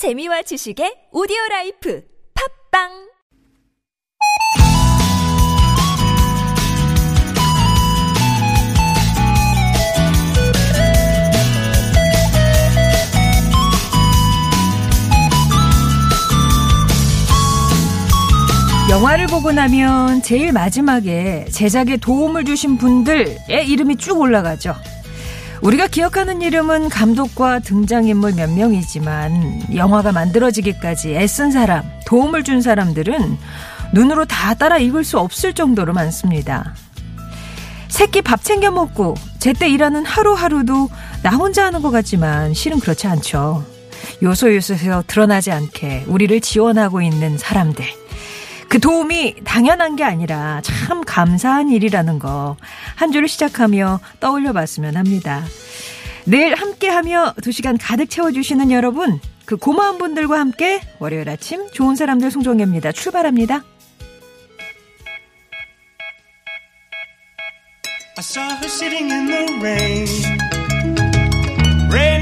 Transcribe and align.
재미와 0.00 0.40
지식의 0.40 1.12
오디오 1.12 1.36
life 1.50 2.02
팟빵 2.72 2.88
영화를 18.88 19.26
보고 19.26 19.52
나면 19.52 20.22
제일 20.22 20.52
마지막에 20.52 21.44
제작에 21.52 21.98
도움을 21.98 22.46
주신 22.46 22.78
분들의 22.78 23.68
이름이 23.68 23.96
쭉 23.96 24.18
올라가죠. 24.18 24.74
우리가 25.62 25.88
기억하는 25.88 26.40
이름은 26.40 26.88
감독과 26.88 27.58
등장인물 27.60 28.32
몇 28.32 28.50
명이지만 28.50 29.74
영화가 29.74 30.12
만들어지기까지 30.12 31.14
애쓴 31.14 31.50
사람, 31.50 31.82
도움을 32.06 32.44
준 32.44 32.62
사람들은 32.62 33.36
눈으로 33.92 34.24
다 34.24 34.54
따라 34.54 34.78
읽을 34.78 35.04
수 35.04 35.18
없을 35.18 35.52
정도로 35.52 35.92
많습니다. 35.92 36.74
새끼 37.88 38.22
밥 38.22 38.42
챙겨 38.42 38.70
먹고 38.70 39.14
제때 39.38 39.68
일하는 39.68 40.06
하루하루도 40.06 40.88
나 41.22 41.30
혼자 41.30 41.66
하는 41.66 41.82
것 41.82 41.90
같지만 41.90 42.54
실은 42.54 42.80
그렇지 42.80 43.06
않죠. 43.06 43.64
요소요소에서 44.22 45.04
드러나지 45.06 45.50
않게 45.50 46.04
우리를 46.06 46.40
지원하고 46.40 47.02
있는 47.02 47.36
사람들. 47.36 47.84
그 48.70 48.78
도움이 48.78 49.42
당연한 49.44 49.96
게 49.96 50.04
아니라 50.04 50.60
참 50.62 51.02
감사한 51.04 51.68
일이라는 51.70 52.18
거 52.18 52.56
한 53.00 53.12
주를 53.12 53.28
시작하며 53.28 53.98
떠올려 54.20 54.52
봤으면 54.52 54.94
합니다. 54.96 55.42
늘 56.26 56.54
함께하며 56.54 57.36
두 57.42 57.50
시간 57.50 57.78
가득 57.78 58.10
채워주시는 58.10 58.70
여러분, 58.70 59.18
그 59.46 59.56
고마운 59.56 59.96
분들과 59.96 60.38
함께 60.38 60.82
월요일 60.98 61.30
아침 61.30 61.66
좋은 61.72 61.96
사람들 61.96 62.30
송정혜입니다. 62.30 62.92
출발합니다. 62.92 63.62
I 68.18 68.22
saw 68.22 68.44
her 68.44 68.66
sitting 68.66 69.10
in 69.10 69.26
the 69.26 69.46
rain. 69.60 70.06
Raindrops 71.90 72.19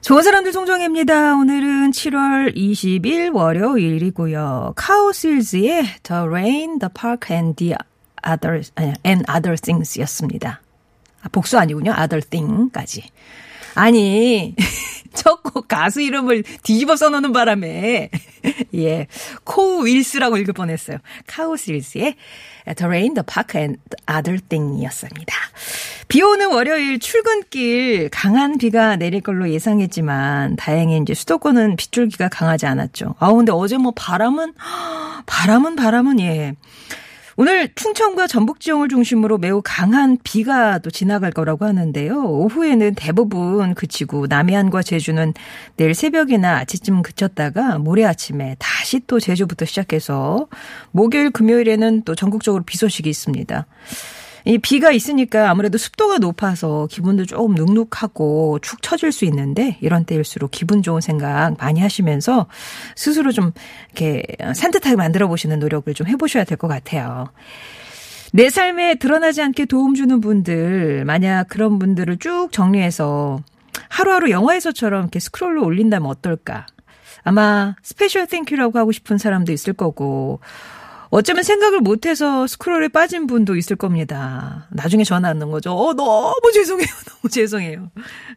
좋은 0.00 0.22
사람들 0.22 0.52
송정혜입니다. 0.52 1.34
오늘은 1.36 1.90
7월 1.90 2.56
20일 2.56 3.34
월요일이고요. 3.34 4.72
카오실즈의 4.74 5.84
The 6.02 6.22
Rain, 6.22 6.78
The 6.78 6.88
Park 6.92 7.36
and 7.36 7.56
the 7.56 7.74
Other, 8.26 8.62
아니, 8.76 8.94
and 9.04 9.30
Other 9.30 9.60
Things였습니다. 9.60 10.62
아, 11.22 11.28
복수 11.30 11.58
아니군요. 11.58 11.92
Other 11.92 12.26
Thing까지. 12.26 13.10
아니, 13.74 14.54
첫곡 15.14 15.68
가수 15.68 16.00
이름을 16.00 16.44
뒤집어 16.62 16.96
써놓는 16.96 17.32
바람에, 17.32 18.10
예, 18.74 19.06
코우 19.44 19.86
윌스라고 19.86 20.36
읽을 20.38 20.54
뻔했어요. 20.54 20.98
카오실즈의 21.26 22.14
The 22.76 22.86
Rain, 22.86 23.14
The 23.14 23.24
Park 23.26 23.60
and 23.60 23.80
Other 24.10 24.40
Thing이었습니다. 24.48 25.34
비 26.08 26.22
오는 26.22 26.50
월요일 26.50 26.98
출근길 26.98 28.08
강한 28.10 28.58
비가 28.58 28.96
내릴 28.96 29.20
걸로 29.20 29.48
예상했지만 29.48 30.56
다행히 30.56 30.98
이제 30.98 31.14
수도권은 31.14 31.76
빗줄기가 31.76 32.28
강하지 32.28 32.66
않았죠. 32.66 33.14
아 33.20 33.32
근데 33.32 33.52
어제 33.52 33.76
뭐 33.76 33.92
바람은 33.94 34.54
바람은 35.26 35.76
바람은 35.76 36.20
예. 36.20 36.54
오늘 37.40 37.72
충청과 37.74 38.26
전북 38.26 38.60
지역을 38.60 38.88
중심으로 38.88 39.38
매우 39.38 39.62
강한 39.64 40.18
비가 40.22 40.78
또 40.80 40.90
지나갈 40.90 41.30
거라고 41.30 41.64
하는데요. 41.64 42.22
오후에는 42.22 42.94
대부분 42.96 43.72
그치고 43.72 44.26
남해안과 44.26 44.82
제주는 44.82 45.32
내일 45.78 45.94
새벽이나 45.94 46.58
아침쯤 46.58 47.00
그쳤다가 47.00 47.78
모레 47.78 48.04
아침에 48.04 48.56
다시 48.58 49.00
또 49.06 49.18
제주부터 49.18 49.64
시작해서 49.64 50.48
목요일 50.90 51.30
금요일에는 51.30 52.02
또 52.02 52.14
전국적으로 52.14 52.62
비 52.62 52.76
소식이 52.76 53.08
있습니다. 53.08 53.66
이 54.44 54.58
비가 54.58 54.90
있으니까 54.92 55.50
아무래도 55.50 55.78
습도가 55.78 56.18
높아서 56.18 56.86
기분도 56.90 57.26
조금 57.26 57.54
눅눅하고 57.54 58.58
축 58.60 58.82
처질 58.82 59.12
수 59.12 59.24
있는데 59.26 59.76
이런 59.80 60.04
때일수록 60.04 60.50
기분 60.50 60.82
좋은 60.82 61.00
생각 61.00 61.56
많이 61.58 61.80
하시면서 61.80 62.46
스스로 62.96 63.32
좀 63.32 63.52
이렇게 63.86 64.22
산뜻하게 64.54 64.96
만들어 64.96 65.28
보시는 65.28 65.58
노력을 65.58 65.92
좀 65.94 66.06
해보셔야 66.06 66.44
될 66.44 66.56
것 66.56 66.68
같아요. 66.68 67.30
내 68.32 68.50
삶에 68.50 68.96
드러나지 68.96 69.42
않게 69.42 69.64
도움 69.64 69.94
주는 69.94 70.20
분들, 70.20 71.04
만약 71.04 71.48
그런 71.48 71.78
분들을 71.78 72.18
쭉 72.18 72.48
정리해서 72.52 73.40
하루하루 73.88 74.30
영화에서처럼 74.30 75.02
이렇게 75.02 75.18
스크롤로 75.18 75.64
올린다면 75.64 76.08
어떨까? 76.08 76.66
아마 77.24 77.74
special 77.82 78.26
thank 78.26 78.48
you라고 78.48 78.78
하고 78.78 78.92
싶은 78.92 79.18
사람도 79.18 79.52
있을 79.52 79.72
거고, 79.72 80.40
어쩌면 81.10 81.42
생각을 81.42 81.80
못해서 81.80 82.46
스크롤에 82.46 82.88
빠진 82.88 83.26
분도 83.26 83.56
있을 83.56 83.74
겁니다. 83.74 84.68
나중에 84.70 85.02
전화 85.02 85.28
왔는 85.28 85.50
거죠. 85.50 85.72
어, 85.72 85.92
너무 85.92 86.52
죄송해요. 86.54 86.86
너무 87.06 87.28
죄송해요. 87.28 87.90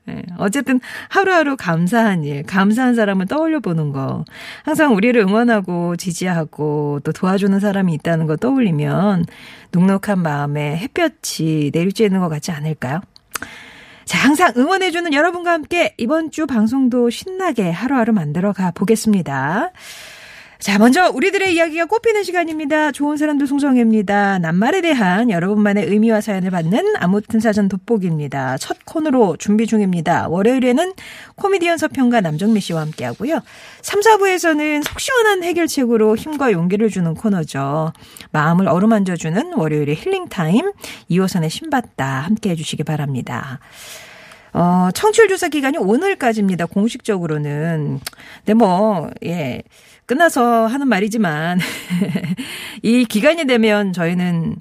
네, 0.05 0.23
어쨌든 0.37 0.79
하루하루 1.09 1.55
감사한 1.55 2.23
일, 2.23 2.43
감사한 2.43 2.95
사람을 2.95 3.27
떠올려 3.27 3.59
보는 3.59 3.91
거. 3.91 4.25
항상 4.63 4.95
우리를 4.95 5.19
응원하고 5.21 5.95
지지하고 5.97 6.99
또 7.03 7.11
도와주는 7.11 7.59
사람이 7.59 7.93
있다는 7.93 8.25
거 8.25 8.37
떠올리면 8.37 9.25
눅눅한 9.71 10.19
마음에 10.21 10.75
햇볕이 10.77 11.71
내리쬐는 11.73 12.19
것 12.19 12.29
같지 12.29 12.51
않을까요? 12.51 13.01
자, 14.05 14.17
항상 14.17 14.51
응원해주는 14.57 15.13
여러분과 15.13 15.51
함께 15.51 15.93
이번 15.97 16.31
주 16.31 16.45
방송도 16.45 17.09
신나게 17.09 17.69
하루하루 17.69 18.13
만들어 18.13 18.51
가 18.51 18.71
보겠습니다. 18.71 19.71
자, 20.63 20.79
먼저 20.79 21.09
우리들의 21.09 21.55
이야기가 21.55 21.87
꽃피는 21.87 22.23
시간입니다. 22.23 22.93
좋은 22.93 23.17
사람들 23.17 23.47
송정혜입니다. 23.47 24.39
낱말에 24.39 24.79
대한 24.79 25.29
여러분만의 25.29 25.87
의미와 25.87 26.21
사연을 26.21 26.51
받는 26.51 26.95
아무튼 26.99 27.41
사전 27.41 27.67
돋보기입니다. 27.67 28.57
첫 28.59 28.77
코너로 28.85 29.35
준비 29.35 29.67
중입니다. 29.67 30.29
월요일에는 30.29 30.93
코미디언 31.35 31.77
서평가 31.77 32.21
남정미 32.21 32.61
씨와 32.61 32.79
함께 32.79 33.03
하고요. 33.03 33.41
3, 33.81 33.99
4부에서는 33.99 34.87
속 34.87 35.01
시원한 35.01 35.43
해결책으로 35.43 36.15
힘과 36.15 36.53
용기를 36.53 36.89
주는 36.89 37.13
코너죠. 37.13 37.91
마음을 38.31 38.69
어루만져주는 38.69 39.55
월요일의 39.57 39.97
힐링타임 39.97 40.71
2호선의 41.11 41.49
신받다 41.49 42.05
함께 42.21 42.51
해 42.51 42.55
주시기 42.55 42.85
바랍니다. 42.85 43.59
어, 44.53 44.89
청취율 44.93 45.27
조사 45.27 45.49
기간이 45.49 45.77
오늘까지입니다. 45.77 46.67
공식적으로는. 46.67 47.99
근데 48.45 48.53
뭐, 48.53 49.09
예. 49.25 49.63
끝나서 50.05 50.67
하는 50.67 50.87
말이지만, 50.87 51.59
이 52.81 53.05
기간이 53.05 53.45
되면 53.45 53.93
저희는, 53.93 54.55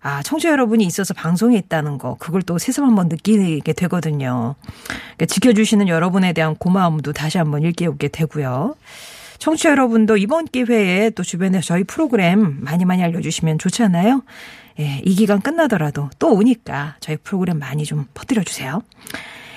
아, 0.00 0.22
청취자 0.22 0.50
여러분이 0.50 0.84
있어서 0.84 1.14
방송에 1.14 1.56
있다는 1.56 1.98
거, 1.98 2.16
그걸 2.18 2.42
또 2.42 2.58
새삼 2.58 2.84
한번 2.84 3.08
느끼게 3.08 3.72
되거든요. 3.72 4.54
그러니까 4.86 5.26
지켜주시는 5.26 5.88
여러분에 5.88 6.32
대한 6.32 6.54
고마움도 6.54 7.12
다시 7.12 7.38
한번 7.38 7.62
일깨우게 7.62 8.08
되고요. 8.08 8.74
청취자 9.38 9.70
여러분도 9.70 10.16
이번 10.16 10.46
기회에 10.46 11.10
또 11.10 11.22
주변에 11.22 11.60
저희 11.60 11.84
프로그램 11.84 12.58
많이 12.60 12.84
많이 12.84 13.02
알려주시면 13.02 13.58
좋잖아요. 13.58 14.22
예, 14.80 15.00
이 15.04 15.14
기간 15.14 15.40
끝나더라도 15.40 16.10
또 16.18 16.32
오니까 16.34 16.96
저희 17.00 17.16
프로그램 17.16 17.58
많이 17.58 17.84
좀 17.84 18.06
퍼뜨려주세요. 18.14 18.82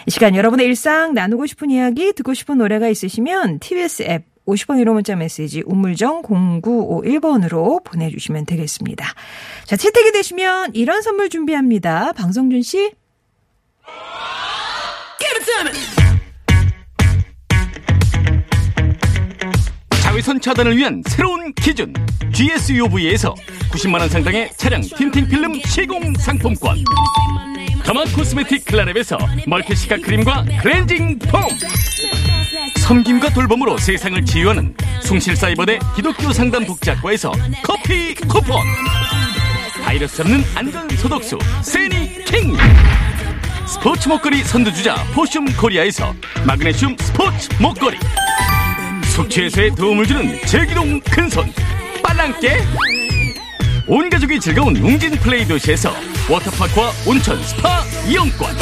이 0.07 0.11
시간 0.11 0.35
여러분의 0.35 0.65
일상 0.65 1.13
나누고 1.13 1.45
싶은 1.45 1.69
이야기 1.69 2.13
듣고 2.13 2.33
싶은 2.33 2.57
노래가 2.57 2.87
있으시면 2.87 3.59
TBS 3.59 4.03
앱 4.03 4.30
50번 4.47 4.83
1호 4.83 4.93
문자 4.93 5.15
메시지 5.15 5.63
우물정 5.65 6.23
0951번으로 6.23 7.83
보내주시면 7.83 8.45
되겠습니다. 8.45 9.05
자 9.65 9.75
채택이 9.75 10.11
되시면 10.11 10.71
이런 10.73 11.01
선물 11.01 11.29
준비합니다. 11.29 12.13
방성준 12.13 12.61
씨. 12.61 12.91
자외선 20.03 20.41
차단을 20.41 20.75
위한 20.75 21.01
새로운 21.07 21.53
기준 21.53 21.93
GSUV에서 22.33 23.33
90만원 23.71 24.09
상당의 24.09 24.51
차량 24.57 24.81
틴팅 24.81 25.27
필름 25.27 25.53
시공 25.65 26.13
상품권 26.15 26.83
derma 27.85 28.03
cosmetic 28.15 28.65
클라랩에서 28.65 29.17
멀티시카 29.47 29.97
크림과 29.97 30.45
클렌징 30.61 31.17
폼 31.19 31.41
섬김과 32.91 33.29
돌봄으로 33.29 33.77
세상을 33.77 34.25
치유하는 34.25 34.75
숭실사이버대 35.03 35.79
기독교 35.95 36.33
상담복지학과에서 36.33 37.31
커피 37.63 38.13
쿠폰. 38.15 38.59
바이러스 39.81 40.21
없는 40.21 40.43
안전 40.55 40.89
소독수 40.97 41.39
세니킹. 41.61 42.57
스포츠 43.65 44.09
목걸이 44.09 44.43
선두주자 44.43 45.05
포슘 45.13 45.45
코리아에서 45.55 46.13
마그네슘 46.45 46.97
스포츠 46.99 47.47
목걸이 47.61 47.97
숙취 49.05 49.43
해소에 49.43 49.69
도움을 49.69 50.05
주는 50.05 50.37
제기동 50.45 50.99
큰손 50.99 51.49
빨랑깨. 52.03 52.61
온 53.87 54.09
가족이 54.09 54.37
즐거운 54.41 54.75
웅진 54.75 55.11
플레이 55.11 55.47
도시에서 55.47 55.93
워터파크와 56.29 56.91
온천 57.07 57.41
스파 57.41 57.85
이용권. 58.05 58.53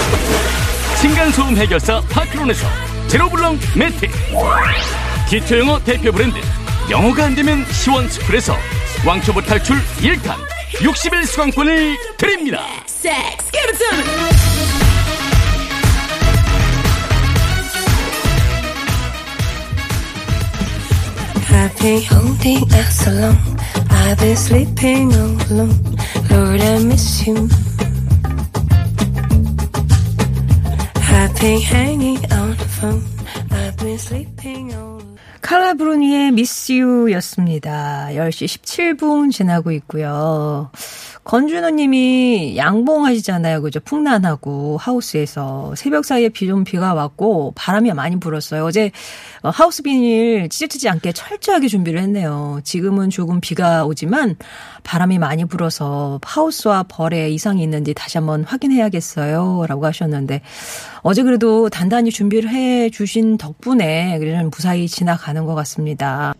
층간소음 1.01 1.57
해결사 1.57 1.99
파크론에서 2.11 2.88
제로블럭 3.09 3.57
매트 3.75 4.07
기초영어 5.29 5.83
대표 5.83 6.11
브랜드 6.11 6.37
영어가 6.89 7.25
안되면 7.25 7.65
시원스쿨에서 7.65 8.55
왕초보 9.05 9.41
탈출 9.41 9.77
1탄 9.97 10.35
60일 10.75 11.25
수강권을 11.25 11.97
드립니다 12.17 12.59
me. 13.97 14.49
I've 21.51 21.77
been 21.79 22.03
holding 22.03 22.63
out 22.73 22.91
so 22.91 23.11
long. 23.11 23.37
I've 23.89 24.19
been 24.19 24.35
sleeping 24.35 25.13
all 25.13 25.35
alone. 25.49 25.73
Lord, 26.29 26.61
I 26.61 26.83
miss 26.83 27.25
you. 27.25 27.49
I've 30.95 31.35
been 31.39 31.59
hanging 31.61 32.19
on 32.31 32.55
칼라 35.41 35.73
브루니의 35.73 36.31
미스 36.31 36.71
유였습니다. 36.73 38.09
10시 38.11 38.45
17분 38.97 39.31
지나고 39.31 39.71
있고요. 39.71 40.69
건준호 41.29 41.69
님이 41.69 42.57
양봉하시잖아요. 42.57 43.61
그죠? 43.61 43.79
풍란하고 43.81 44.77
하우스에서 44.77 45.75
새벽 45.75 46.03
사이에 46.03 46.29
비 46.29 46.49
좀 46.49 46.63
비가 46.63 46.95
왔고 46.95 47.53
바람이 47.55 47.93
많이 47.93 48.19
불었어요. 48.19 48.65
어제 48.65 48.89
어, 49.43 49.49
하우스 49.49 49.83
비닐 49.83 50.49
찢어지지 50.49 50.89
않게 50.89 51.11
철저하게 51.11 51.67
준비를 51.67 52.01
했네요. 52.01 52.61
지금은 52.63 53.11
조금 53.11 53.39
비가 53.39 53.85
오지만 53.85 54.37
바람이 54.81 55.19
많이 55.19 55.45
불어서 55.45 56.19
하우스와 56.23 56.85
벌에 56.89 57.29
이상이 57.29 57.61
있는지 57.61 57.93
다시 57.93 58.17
한번 58.17 58.43
확인해야겠어요. 58.43 59.65
라고 59.67 59.85
하셨는데 59.85 60.41
어제 61.03 61.21
그래도 61.21 61.69
단단히 61.69 62.09
준비를 62.09 62.49
해 62.49 62.89
주신 62.89 63.37
덕분에 63.37 64.17
그래는 64.17 64.49
무사히 64.49 64.87
지나가는 64.87 65.45
것 65.45 65.53
같습니다. 65.53 66.33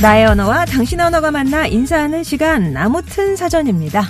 나의 0.00 0.26
언어와 0.26 0.64
당신 0.64 1.00
언어가 1.00 1.32
만나 1.32 1.66
인사하는 1.66 2.22
시간 2.22 2.76
아무튼 2.76 3.34
사전입니다. 3.34 4.04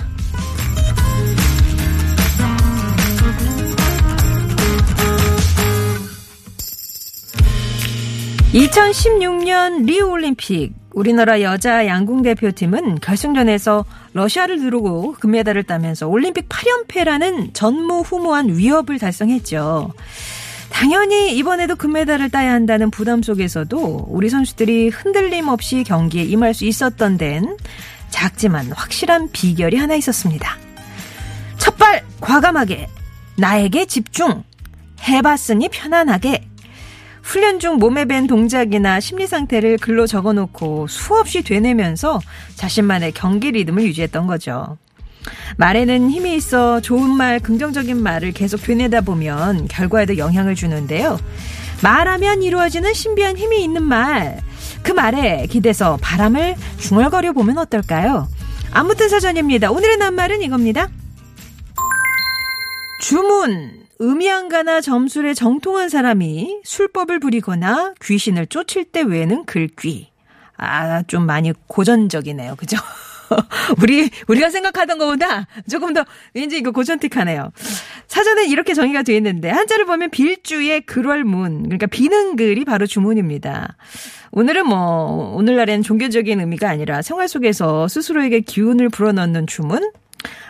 2016년 8.53 9.85
리우 9.85 10.09
올림픽 10.11 10.73
우리나라 10.93 11.41
여자 11.41 11.87
양궁 11.87 12.21
대표팀은 12.21 12.99
결승전에서 12.99 13.85
러시아를 14.13 14.59
누르고 14.59 15.15
금메달을 15.19 15.63
따면서 15.63 16.07
올림픽 16.07 16.47
8연패라는 16.49 17.53
전무후무한 17.53 18.49
위협을 18.49 18.99
달성했죠. 18.99 19.91
당연히 20.71 21.35
이번에도 21.37 21.75
금메달을 21.75 22.29
따야 22.29 22.53
한다는 22.53 22.89
부담 22.89 23.21
속에서도 23.21 24.07
우리 24.07 24.29
선수들이 24.29 24.89
흔들림 24.89 25.47
없이 25.47 25.83
경기에 25.83 26.23
임할 26.23 26.53
수 26.53 26.65
있었던 26.65 27.17
데는 27.17 27.57
작지만 28.09 28.71
확실한 28.71 29.29
비결이 29.31 29.77
하나 29.77 29.95
있었습니다. 29.95 30.57
첫발 31.57 32.03
과감하게 32.21 32.87
나에게 33.37 33.85
집중 33.85 34.43
해봤으니 35.07 35.69
편안하게 35.69 36.45
훈련 37.21 37.59
중 37.59 37.75
몸에 37.77 38.05
밴 38.05 38.25
동작이나 38.25 38.99
심리 38.99 39.27
상태를 39.27 39.77
글로 39.77 40.07
적어놓고 40.07 40.87
수없이 40.87 41.43
되뇌면서 41.43 42.19
자신만의 42.55 43.11
경기 43.11 43.51
리듬을 43.51 43.83
유지했던 43.83 44.25
거죠. 44.27 44.77
말에는 45.57 46.09
힘이 46.09 46.35
있어 46.35 46.79
좋은 46.81 47.15
말, 47.15 47.39
긍정적인 47.39 48.01
말을 48.01 48.31
계속 48.31 48.61
되뇌다 48.61 49.01
보면 49.01 49.67
결과에도 49.67 50.17
영향을 50.17 50.55
주는데요. 50.55 51.19
말하면 51.81 52.43
이루어지는 52.43 52.93
신비한 52.93 53.37
힘이 53.37 53.63
있는 53.63 53.83
말. 53.83 54.41
그 54.83 54.91
말에 54.91 55.45
기대서 55.47 55.97
바람을 56.01 56.55
중얼거려 56.77 57.33
보면 57.33 57.57
어떨까요? 57.57 58.27
아무튼 58.71 59.09
사전입니다. 59.09 59.71
오늘의 59.71 59.97
낱말은 59.97 60.41
이겁니다. 60.41 60.89
주문. 63.01 63.79
음양가나 64.01 64.79
점술에 64.79 65.33
정통한 65.33 65.89
사람이 65.89 66.61
술법을 66.63 67.19
부리거나 67.19 67.95
귀신을 68.01 68.47
쫓을 68.47 68.85
때 68.85 69.01
외에는 69.01 69.45
글귀. 69.45 70.11
아, 70.57 71.03
좀 71.03 71.25
많이 71.25 71.51
고전적이네요. 71.67 72.55
그죠? 72.55 72.77
우리, 73.81 74.09
우리가 74.27 74.49
생각하던 74.49 74.97
것보다 74.97 75.47
조금 75.69 75.93
더 75.93 76.05
왠지 76.33 76.57
이거 76.57 76.71
고전틱하네요. 76.71 77.51
사전에 78.07 78.47
이렇게 78.47 78.73
정의가 78.73 79.03
되어 79.03 79.15
있는데, 79.17 79.49
한자를 79.49 79.85
보면 79.85 80.09
빌주의 80.09 80.81
글월문, 80.81 81.63
그러니까 81.63 81.87
비는 81.87 82.35
글이 82.35 82.65
바로 82.65 82.85
주문입니다. 82.85 83.75
오늘은 84.31 84.67
뭐, 84.67 85.35
오늘날에는 85.35 85.83
종교적인 85.83 86.39
의미가 86.39 86.69
아니라 86.69 87.01
생활 87.01 87.27
속에서 87.27 87.87
스스로에게 87.87 88.41
기운을 88.41 88.89
불어넣는 88.89 89.47
주문, 89.47 89.91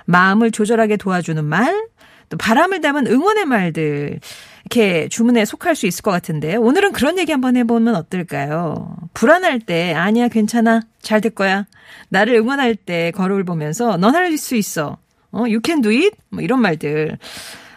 마음을 0.05 0.51
조절하게 0.51 0.97
도와주는 0.97 1.43
말, 1.45 1.87
또 2.29 2.37
바람을 2.37 2.81
담은 2.81 3.07
응원의 3.07 3.45
말들 3.45 4.19
이렇게 4.65 5.07
주문에 5.09 5.45
속할 5.45 5.75
수 5.75 5.87
있을 5.87 6.01
것 6.01 6.11
같은데 6.11 6.55
오늘은 6.55 6.91
그런 6.91 7.17
얘기 7.17 7.31
한번 7.31 7.55
해보면 7.57 7.95
어떨까요? 7.95 8.95
불안할 9.13 9.59
때 9.59 9.93
아니야 9.93 10.27
괜찮아 10.27 10.81
잘 11.01 11.21
될 11.21 11.33
거야 11.33 11.65
나를 12.09 12.35
응원할 12.35 12.75
때 12.75 13.11
거울을 13.11 13.43
보면서 13.43 13.97
넌 13.97 14.15
할 14.15 14.37
수 14.37 14.55
있어 14.55 14.97
어 15.31 15.39
you 15.41 15.59
can 15.65 15.81
do 15.81 15.91
it 15.91 16.11
뭐 16.29 16.41
이런 16.41 16.61
말들 16.61 17.17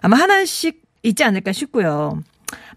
아마 0.01 0.17
하나씩 0.17 0.83
있지 1.05 1.25
않을까 1.25 1.53
싶고요. 1.53 2.23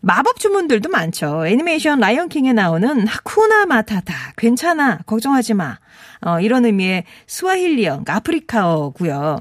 마법 0.02 0.40
주문들도 0.40 0.90
많죠. 0.90 1.46
애니메이션 1.48 2.00
라이언킹에 2.00 2.54
나오는 2.54 3.08
하쿠나 3.08 3.66
마타타 3.66 4.34
괜찮아 4.38 5.00
걱정하지 5.06 5.54
마 5.56 5.78
어, 6.22 6.40
이런 6.40 6.66
의미의 6.66 7.04
스와힐리어 7.28 7.92
그러니까 7.92 8.16
아프리카어고요. 8.16 9.40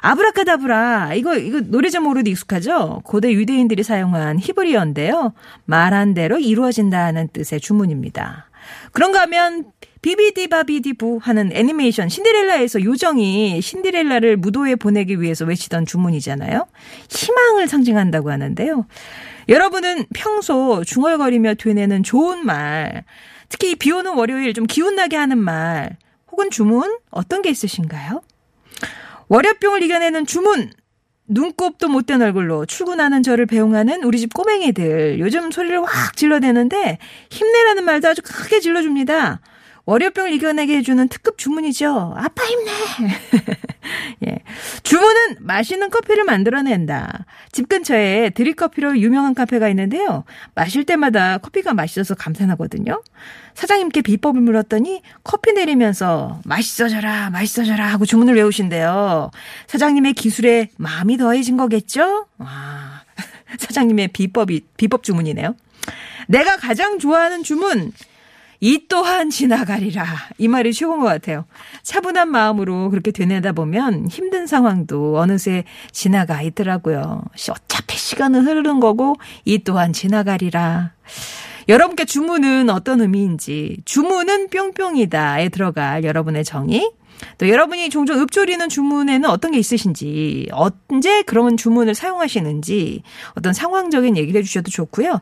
아브라카다브라 0.00 1.14
이거 1.14 1.36
이거 1.36 1.60
노래 1.60 1.90
제목으로도 1.90 2.30
익숙하죠. 2.30 3.02
고대 3.04 3.32
유대인들이 3.32 3.82
사용한 3.82 4.38
히브리어인데요. 4.38 5.32
말한 5.64 6.14
대로 6.14 6.38
이루어진다는 6.38 7.28
뜻의 7.32 7.60
주문입니다. 7.60 8.48
그런가 8.92 9.22
하면 9.22 9.72
비비디바비디부 10.02 11.18
하는 11.20 11.50
애니메이션 11.52 12.08
신데렐라에서 12.08 12.82
요정이 12.82 13.60
신데렐라를 13.60 14.36
무도에 14.36 14.76
보내기 14.76 15.20
위해서 15.20 15.44
외치던 15.44 15.86
주문이잖아요. 15.86 16.66
희망을 17.10 17.68
상징한다고 17.68 18.30
하는데요. 18.30 18.86
여러분은 19.48 20.04
평소 20.14 20.84
중얼거리며 20.84 21.54
되뇌는 21.54 22.02
좋은 22.02 22.44
말, 22.44 23.04
특히 23.48 23.74
비 23.76 23.90
오는 23.90 24.14
월요일 24.14 24.52
좀 24.52 24.66
기운나게 24.66 25.16
하는 25.16 25.38
말, 25.38 25.96
혹은 26.30 26.50
주문 26.50 26.98
어떤 27.10 27.42
게 27.42 27.50
있으신가요? 27.50 28.22
월요병을 29.28 29.82
이겨내는 29.82 30.26
주문! 30.26 30.72
눈곱도 31.30 31.88
못된 31.88 32.22
얼굴로 32.22 32.64
출근하는 32.64 33.22
저를 33.22 33.44
배웅하는 33.44 34.02
우리 34.02 34.18
집 34.18 34.32
꼬맹이들. 34.32 35.20
요즘 35.20 35.50
소리를 35.50 35.84
확 35.84 36.16
질러대는데 36.16 36.98
힘내라는 37.30 37.84
말도 37.84 38.08
아주 38.08 38.22
크게 38.22 38.60
질러줍니다. 38.60 39.40
월요병을 39.88 40.34
이겨내게 40.34 40.76
해주는 40.76 41.08
특급 41.08 41.38
주문이죠. 41.38 42.12
아빠 42.14 42.44
힘내! 42.44 42.70
예. 44.28 44.38
주문은 44.82 45.36
맛있는 45.40 45.88
커피를 45.88 46.24
만들어낸다. 46.24 47.24
집 47.52 47.70
근처에 47.70 48.28
드립커피로 48.34 48.98
유명한 48.98 49.32
카페가 49.32 49.66
있는데요. 49.70 50.24
마실 50.54 50.84
때마다 50.84 51.38
커피가 51.38 51.72
맛있어서 51.72 52.14
감탄하거든요. 52.16 53.02
사장님께 53.54 54.02
비법을 54.02 54.42
물었더니 54.42 55.00
커피 55.24 55.54
내리면서 55.54 56.38
맛있어져라, 56.44 57.30
맛있어져라 57.30 57.86
하고 57.86 58.04
주문을 58.04 58.34
외우신대요. 58.34 59.30
사장님의 59.68 60.12
기술에 60.12 60.68
마음이 60.76 61.16
더해진 61.16 61.56
거겠죠? 61.56 62.26
와. 62.36 63.04
사장님의 63.56 64.08
비법이, 64.08 64.66
비법 64.76 65.02
주문이네요. 65.02 65.56
내가 66.26 66.58
가장 66.58 66.98
좋아하는 66.98 67.42
주문. 67.42 67.92
이 68.60 68.86
또한 68.88 69.30
지나가리라. 69.30 70.04
이 70.38 70.48
말이 70.48 70.72
최고인 70.72 71.00
것 71.00 71.06
같아요. 71.06 71.44
차분한 71.82 72.30
마음으로 72.30 72.90
그렇게 72.90 73.12
되뇌다 73.12 73.52
보면 73.52 74.08
힘든 74.08 74.46
상황도 74.46 75.18
어느새 75.18 75.64
지나가 75.92 76.42
있더라고요. 76.42 77.22
어차피 77.50 77.96
시간은 77.96 78.46
흐르는 78.46 78.80
거고 78.80 79.14
이 79.44 79.62
또한 79.62 79.92
지나가리라. 79.92 80.92
여러분께 81.68 82.04
주문은 82.06 82.70
어떤 82.70 83.00
의미인지 83.00 83.76
주문은 83.84 84.48
뿅뿅이다에 84.48 85.50
들어갈 85.50 86.02
여러분의 86.02 86.44
정의 86.44 86.90
또 87.36 87.48
여러분이 87.48 87.90
종종 87.90 88.20
읊조리는 88.20 88.68
주문에는 88.68 89.28
어떤 89.28 89.50
게 89.50 89.58
있으신지, 89.58 90.48
언제 90.52 91.22
그런 91.22 91.56
주문을 91.56 91.96
사용하시는지, 91.96 93.02
어떤 93.34 93.52
상황적인 93.52 94.16
얘기를 94.16 94.38
해주셔도 94.38 94.70
좋고요. 94.70 95.20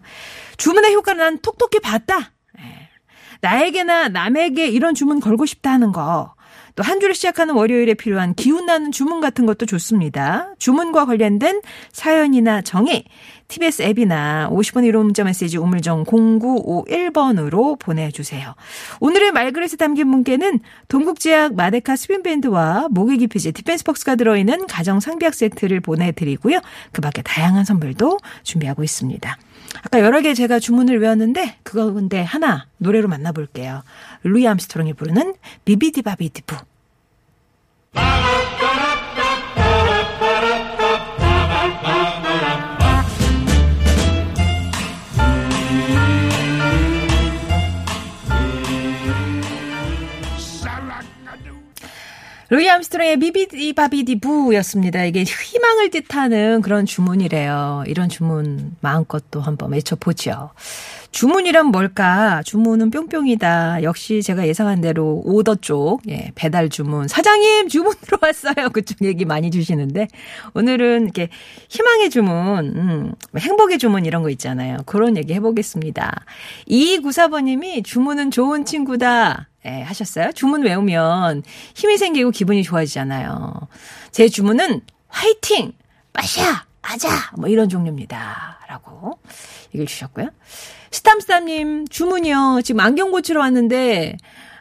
주문의 0.59 0.93
효과를 0.95 1.19
난 1.19 1.39
톡톡히 1.39 1.81
봤다. 1.81 2.33
나에게나 3.41 4.09
남에게 4.09 4.69
이런 4.69 4.95
주문 4.95 5.21
걸고 5.21 5.47
싶다 5.47 5.73
하는 5.73 5.93
거. 5.93 6.37
또 6.77 6.83
한 6.83 7.01
주를 7.01 7.15
시작하는 7.15 7.55
월요일에 7.55 7.95
필요한 7.95 8.35
기운 8.35 8.67
나는 8.67 8.93
주문 8.93 9.21
같은 9.21 9.47
것도 9.47 9.65
좋습니다. 9.67 10.55
주문과 10.59 11.07
관련된 11.07 11.63
사연이나 11.91 12.61
정의 12.61 13.05
TBS 13.49 13.83
앱이나 13.83 14.51
50원 14.51 14.85
유료 14.91 15.03
문자 15.03 15.25
메시지 15.25 15.57
우물정 15.57 16.05
0951번으로 16.05 17.79
보내주세요. 17.79 18.55
오늘의 19.01 19.33
말그릇에 19.33 19.77
담긴 19.79 20.09
분께는 20.09 20.61
동국제약 20.89 21.55
마데카 21.55 21.97
스핀밴드와 21.97 22.89
모기 22.91 23.17
기피제 23.17 23.53
디펜스 23.53 23.85
박스가 23.85 24.17
들어있는 24.17 24.67
가정 24.67 25.01
상비약 25.01 25.33
세트를 25.33 25.81
보내드리고요. 25.81 26.61
그 26.93 27.01
밖에 27.01 27.23
다양한 27.23 27.65
선물도 27.65 28.19
준비하고 28.43 28.85
있습니다. 28.85 29.39
아까 29.83 30.01
여러 30.01 30.21
개 30.21 30.35
제가 30.35 30.59
주문을 30.59 31.01
외웠는데 31.01 31.59
그거 31.63 31.93
근데 31.93 32.23
하나 32.23 32.67
노래로 32.79 33.09
만나볼게요. 33.09 33.83
루이 34.25 34.47
암스트롱이 34.47 34.95
부르는 34.95 35.35
비비디바비디부. 35.65 36.57
루이 52.49 52.69
암스트롱의 52.71 53.19
비비디 53.19 53.73
바비디 53.73 54.21
부였습니다. 54.21 55.05
이게 55.05 55.25
희망을 55.25 55.91
뜻하는 55.91 56.63
그런 56.63 56.87
주문이래요. 56.87 57.83
이런 57.89 58.09
주문 58.09 58.77
마음껏 58.81 59.25
또 59.33 59.41
한번 59.41 59.73
외쳐보죠. 59.73 60.51
주문이란 61.11 61.67
뭘까? 61.67 62.43
주문은 62.45 62.91
뿅뿅이다. 62.91 63.83
역시 63.83 64.23
제가 64.23 64.47
예상한 64.47 64.81
대로 64.81 65.23
오더 65.25 65.57
쪽, 65.57 66.03
예, 66.09 66.31
배달 66.35 66.69
주문. 66.69 67.09
사장님, 67.09 67.69
주문 67.69 67.95
들어왔어요. 68.01 68.69
그쪽 68.71 69.03
얘기 69.03 69.25
많이 69.25 69.51
주시는데. 69.51 70.07
오늘은 70.55 71.05
이렇게 71.05 71.31
희망의 71.69 72.11
주문, 72.11 72.77
음, 72.77 73.13
행복의 73.37 73.79
주문 73.79 74.05
이런 74.05 74.23
거 74.23 74.31
있잖아요. 74.31 74.79
그런 74.87 75.17
얘기 75.17 75.35
해보겠습니다. 75.35 76.25
2294번님이 76.69 77.83
주문은 77.85 78.31
좋은 78.31 78.65
친구다. 78.65 79.49
예, 79.67 79.83
하셨어요? 79.83 80.33
주문 80.33 80.63
외우면 80.63 81.43
힘이 81.75 81.99
생기고 81.99 82.31
기분이 82.31 82.63
좋아지잖아요. 82.63 83.53
제 84.13 84.29
주문은 84.29 84.83
화이팅! 85.09 85.73
빠샤! 86.13 86.65
아자! 86.83 87.09
뭐 87.37 87.49
이런 87.49 87.69
종류입니다. 87.69 88.61
라고 88.69 89.19
얘기를 89.69 89.87
주셨고요. 89.87 90.29
스탐스탐님, 90.91 91.89
주문이요. 91.89 92.61
지금 92.65 92.81
안경 92.81 93.11
고치러 93.11 93.41
왔는데, 93.41 94.17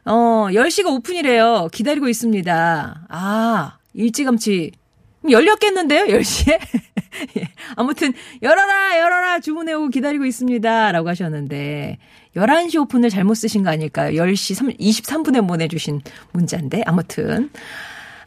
어, 0.05 0.47
10시가 0.49 0.87
오픈이래요. 0.87 1.69
기다리고 1.71 2.09
있습니다. 2.09 3.05
아, 3.09 3.77
일찌감치. 3.93 4.71
열렸겠는데요? 5.29 6.05
10시에? 6.05 6.59
예. 7.37 7.47
아무튼, 7.75 8.13
열어라, 8.41 8.99
열어라, 8.99 9.39
주문해 9.39 9.73
오고 9.73 9.89
기다리고 9.89 10.25
있습니다. 10.25 10.91
라고 10.91 11.09
하셨는데, 11.09 11.97
11시 12.35 12.81
오픈을 12.81 13.09
잘못 13.09 13.35
쓰신 13.35 13.63
거 13.63 13.69
아닐까요? 13.69 14.11
10시 14.11 14.53
3, 14.53 14.69
23분에 14.69 15.47
보내주신 15.47 16.01
문자인데, 16.31 16.83
아무튼. 16.85 17.49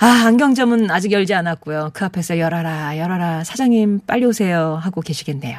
아, 0.00 0.06
안경점은 0.26 0.90
아직 0.90 1.10
열지 1.10 1.34
않았고요. 1.34 1.90
그 1.92 2.04
앞에서 2.04 2.38
열어라, 2.38 2.96
열어라, 2.98 3.42
사장님 3.42 4.00
빨리 4.06 4.24
오세요. 4.26 4.78
하고 4.80 5.00
계시겠네요. 5.00 5.58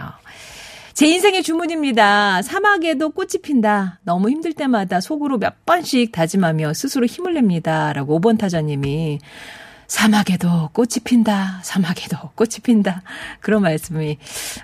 제 0.94 1.08
인생의 1.08 1.44
주문입니다. 1.44 2.42
사막에도 2.42 3.10
꽃이 3.12 3.42
핀다. 3.42 4.00
너무 4.04 4.30
힘들 4.30 4.52
때마다 4.54 5.00
속으로 5.00 5.38
몇 5.38 5.66
번씩 5.66 6.12
다짐하며 6.12 6.74
스스로 6.74 7.06
힘을 7.06 7.36
냅니다. 7.36 7.94
라고 7.94 8.20
5번 8.20 8.38
타자님이 8.38 9.20
사막에도 9.90 10.70
꽃이 10.72 11.02
핀다. 11.04 11.60
사막에도 11.64 12.30
꽃이 12.36 12.60
핀다. 12.64 13.02
그런 13.40 13.64
말씀이 13.64 14.18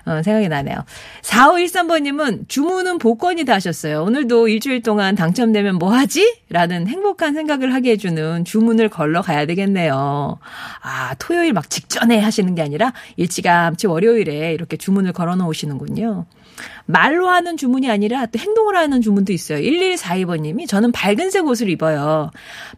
어, 0.06 0.22
생각이 0.22 0.48
나네요. 0.48 0.84
4513번님은 1.22 2.48
주문은 2.48 2.98
복권이다 2.98 3.52
하셨어요. 3.52 4.04
오늘도 4.04 4.46
일주일 4.46 4.82
동안 4.82 5.16
당첨되면 5.16 5.76
뭐 5.76 5.92
하지? 5.92 6.38
라는 6.48 6.86
행복한 6.86 7.34
생각을 7.34 7.74
하게 7.74 7.90
해주는 7.90 8.44
주문을 8.44 8.88
걸러 8.88 9.20
가야 9.20 9.46
되겠네요. 9.46 10.38
아, 10.80 11.14
토요일 11.18 11.52
막 11.52 11.68
직전에 11.68 12.20
하시는 12.20 12.54
게 12.54 12.62
아니라 12.62 12.92
일찌감치 13.16 13.88
월요일에 13.88 14.54
이렇게 14.54 14.76
주문을 14.76 15.12
걸어 15.12 15.34
놓으시는군요. 15.34 16.26
말로 16.86 17.28
하는 17.28 17.56
주문이 17.56 17.90
아니라 17.90 18.26
또 18.26 18.38
행동을 18.38 18.76
하는 18.76 19.00
주문도 19.00 19.32
있어요. 19.32 19.58
1142번님이 19.58 20.68
저는 20.68 20.92
밝은색 20.92 21.46
옷을 21.46 21.68
입어요. 21.68 22.30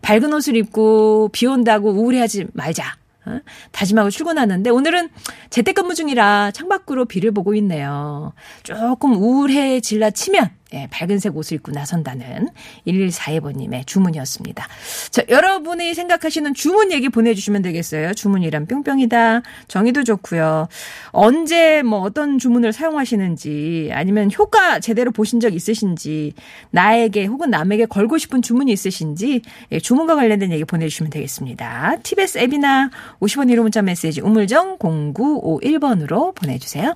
밝은 0.03 0.33
옷을 0.33 0.57
입고 0.57 1.31
비 1.33 1.47
온다고 1.47 1.91
우울해하지 1.91 2.47
말자. 2.53 2.97
어? 3.27 3.41
다짐하고 3.73 4.11
출근하는데 4.11 4.71
오늘은 4.71 5.11
재택근무 5.51 5.95
중이라 5.95 6.53
창밖으로 6.53 7.05
비를 7.05 7.33
보고 7.33 7.55
있네요. 7.55 8.33
조금 8.63 9.15
우울해질라 9.15 10.11
치면 10.11 10.51
예, 10.75 10.87
밝은색 10.91 11.37
옷을 11.37 11.57
입고 11.57 11.73
나선다는 11.73 12.49
1142번님의 12.87 13.87
주문이었습니다. 13.87 14.67
자, 15.11 15.23
여러분이 15.29 15.95
생각하시는 15.95 16.53
주문 16.55 16.93
얘기 16.93 17.09
보내주시면 17.09 17.63
되겠어요. 17.63 18.13
주문이란 18.15 18.67
뿅뿅이다. 18.67 19.43
정의도 19.69 20.05
좋고요. 20.05 20.69
언제 21.11 21.83
뭐 21.83 22.01
어떤 22.01 22.39
주문을 22.39 22.73
사용하시는지 22.73 23.91
아니면 23.93 24.31
효과 24.37 24.79
제대로 24.81 25.11
보신 25.11 25.41
적 25.41 25.55
있으신지 25.55 26.35
나에게 26.71 27.25
혹은 27.25 27.51
남에게 27.51 27.87
걸고 27.87 28.19
싶은 28.19 28.43
주문이 28.43 28.71
있으신지 28.71 29.41
예, 29.73 29.81
주문과 29.81 30.17
관련된 30.17 30.53
얘기 30.53 30.65
보내주시면 30.65 31.11
되겠습니다. 31.11 31.97
TBS 32.03 32.39
앱이나 32.39 32.91
50원 33.21 33.51
1호 33.53 33.63
문자 33.63 33.81
메시지 33.81 34.21
우물정 34.21 34.79
0951번으로 34.79 36.35
보내주세요. 36.35 36.95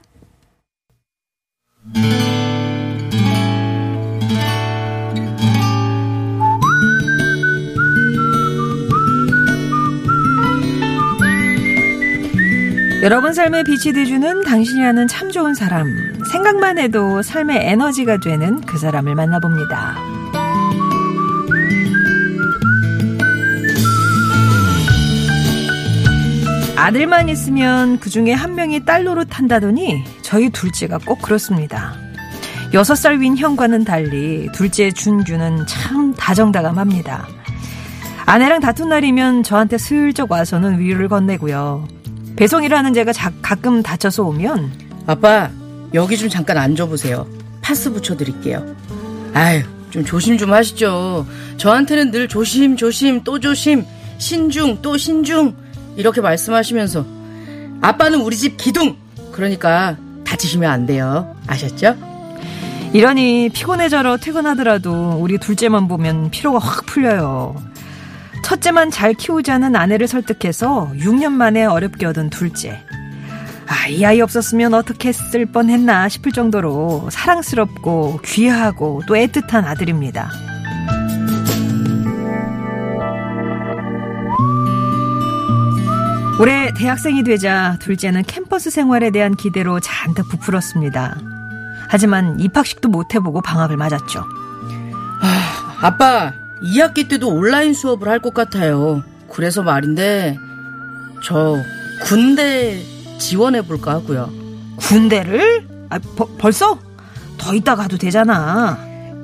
여러분 13.02 13.34
삶에 13.34 13.64
빛이 13.64 13.92
돼주는 13.92 14.44
당신이라는 14.44 15.08
참 15.08 15.28
좋은 15.28 15.54
사람. 15.54 15.88
생각만 16.30 16.78
해도 16.78 17.20
삶의 17.20 17.58
에너지가 17.68 18.18
되는 18.18 18.60
그 18.60 18.78
사람을 18.78 19.16
만나봅니다. 19.16 19.96
아들만 26.76 27.28
있으면 27.28 27.98
그 27.98 28.08
중에 28.08 28.32
한 28.32 28.54
명이 28.54 28.84
딸 28.84 29.02
노릇한다더니 29.02 30.04
저희 30.22 30.48
둘째가 30.50 30.98
꼭 30.98 31.20
그렇습니다. 31.22 31.94
여섯 32.72 32.94
살 32.94 33.18
윈 33.20 33.36
형과는 33.36 33.84
달리 33.84 34.48
둘째 34.52 34.92
준규는 34.92 35.66
참 35.66 36.14
다정다감합니다. 36.14 37.26
아내랑 38.26 38.60
다툰 38.60 38.90
날이면 38.90 39.42
저한테 39.42 39.76
슬쩍 39.76 40.30
와서는 40.30 40.78
위로를 40.78 41.08
건네고요. 41.08 42.01
배송이라는 42.46 42.92
제가 42.92 43.12
자- 43.12 43.30
가끔 43.40 43.84
다쳐서 43.84 44.24
오면 44.24 44.72
아빠, 45.06 45.48
여기 45.94 46.16
좀 46.18 46.28
잠깐 46.28 46.58
앉아보세요. 46.58 47.24
파스 47.60 47.92
붙여드릴게요. 47.92 48.66
아유, 49.32 49.62
좀 49.90 50.04
조심 50.04 50.36
좀 50.38 50.52
하시죠. 50.52 51.24
저한테는 51.56 52.10
늘 52.10 52.26
조심, 52.26 52.76
조심, 52.76 53.22
또 53.22 53.38
조심, 53.38 53.84
신중, 54.18 54.78
또 54.82 54.96
신중. 54.96 55.54
이렇게 55.94 56.20
말씀하시면서. 56.20 57.06
아빠는 57.80 58.20
우리 58.22 58.36
집 58.36 58.56
기둥! 58.56 58.96
그러니까 59.30 59.96
다치시면 60.24 60.68
안 60.68 60.84
돼요. 60.84 61.36
아셨죠? 61.46 61.94
이러니 62.92 63.50
피곤해져러 63.54 64.16
퇴근하더라도 64.16 65.16
우리 65.20 65.38
둘째만 65.38 65.86
보면 65.86 66.30
피로가 66.32 66.58
확 66.58 66.86
풀려요. 66.86 67.54
첫째만 68.52 68.90
잘 68.90 69.14
키우자는 69.14 69.74
아내를 69.74 70.06
설득해서 70.06 70.92
6년 70.96 71.32
만에 71.32 71.64
어렵게 71.64 72.04
얻은 72.04 72.28
둘째. 72.28 72.84
아, 73.66 73.88
이 73.88 74.04
아이 74.04 74.20
없었으면 74.20 74.74
어떻게 74.74 75.08
했을 75.08 75.46
뻔 75.46 75.70
했나 75.70 76.06
싶을 76.10 76.32
정도로 76.32 77.08
사랑스럽고 77.10 78.20
귀하고 78.22 79.00
또 79.06 79.14
애틋한 79.14 79.64
아들입니다. 79.64 80.30
올해 86.38 86.74
대학생이 86.74 87.24
되자 87.24 87.78
둘째는 87.80 88.24
캠퍼스 88.24 88.68
생활에 88.68 89.10
대한 89.10 89.34
기대로 89.34 89.80
잔뜩 89.80 90.28
부풀었습니다. 90.28 91.16
하지만 91.88 92.38
입학식도 92.38 92.90
못 92.90 93.14
해보고 93.14 93.40
방학을 93.40 93.78
맞았죠. 93.78 94.26
아빠, 95.80 96.34
2학기 96.64 97.08
때도 97.08 97.28
온라인 97.28 97.74
수업을 97.74 98.08
할 98.08 98.20
것 98.20 98.34
같아요. 98.34 99.02
그래서 99.30 99.62
말인데, 99.62 100.36
저 101.24 101.56
군대 102.04 102.80
지원해 103.18 103.62
볼까 103.62 103.92
하고요. 103.92 104.30
군대를? 104.76 105.66
아, 105.90 105.98
버- 106.16 106.28
벌써? 106.38 106.78
더 107.38 107.54
있다 107.54 107.74
가도 107.76 107.96
되잖아. 107.98 108.78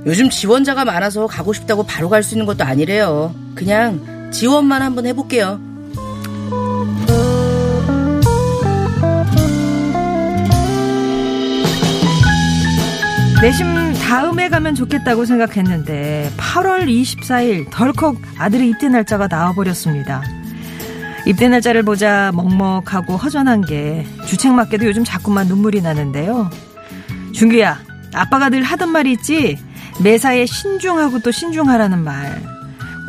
요즘 0.07 0.31
지원자가 0.31 0.85
많아서 0.85 1.27
가고 1.27 1.53
싶다고 1.53 1.85
바로 1.85 2.09
갈 2.09 2.23
수 2.23 2.35
있는 2.35 2.47
것도 2.47 2.65
아니래요. 2.65 3.35
그냥 3.55 4.31
지원만 4.33 4.83
한번 4.83 5.07
해볼게요. 5.07 5.61
내심 13.41 13.88
다음에 14.09 14.49
가면 14.49 14.75
좋겠다고 14.75 15.27
생각했는데 15.27 16.31
8월 16.39 16.87
24일 16.89 17.67
덜컥 17.71 18.17
아들의 18.39 18.71
입대 18.71 18.89
날짜가 18.89 19.27
나와버렸습니다. 19.29 20.23
입대 21.27 21.49
날짜를 21.49 21.83
보자 21.83 22.33
먹먹하고 22.35 23.19
허전한 23.19 23.61
게 23.61 24.07
주책맞게도 24.27 24.87
요즘 24.87 25.05
자꾸만 25.05 25.47
눈물이 25.47 25.83
나는데요. 25.83 26.49
준규야, 27.35 27.79
아빠가 28.15 28.49
늘 28.49 28.63
하던 28.63 28.89
말이 28.89 29.13
있지? 29.13 29.59
매사에 30.03 30.47
신중하고 30.47 31.19
또 31.21 31.31
신중하라는 31.31 32.03
말. 32.03 32.41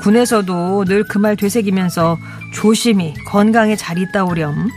군에서도 0.01 0.83
늘 0.85 1.03
그 1.07 1.17
말 1.19 1.37
되새기면서 1.37 2.17
조심히 2.53 3.13
건강에 3.25 3.77
잘 3.77 3.97
있다 3.97 4.25
오렴. 4.25 4.69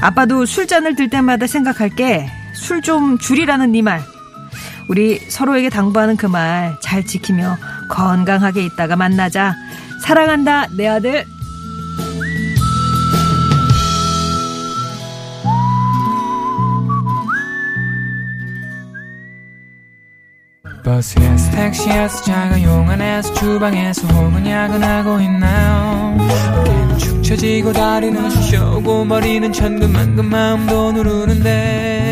아빠도 0.00 0.46
술잔을 0.46 0.96
들 0.96 1.08
때마다 1.10 1.46
생각할게 1.46 2.28
술 2.54 2.82
좀 2.82 3.18
줄이라는 3.18 3.70
네 3.70 3.82
말. 3.82 4.02
우리 4.88 5.18
서로에게 5.28 5.70
당부하는 5.70 6.16
그 6.16 6.26
말 6.26 6.76
잘 6.82 7.04
지키며 7.06 7.56
건강하게 7.90 8.64
있다가 8.64 8.96
만나자. 8.96 9.54
사랑한다, 10.02 10.68
내 10.76 10.86
아들. 10.88 11.24
버스에서 20.84 21.50
택시에서 21.52 22.24
자가용 22.24 22.88
안에서 22.90 23.32
주방에서 23.34 24.06
혹은 24.08 24.46
야근하고 24.46 25.20
있나요 25.20 26.16
축 26.98 27.22
처지고 27.22 27.72
다리는 27.72 28.30
쑤셔오고 28.30 29.04
머리는 29.06 29.52
천근만근 29.52 30.26
마음도 30.26 30.92
누르는데 30.92 32.03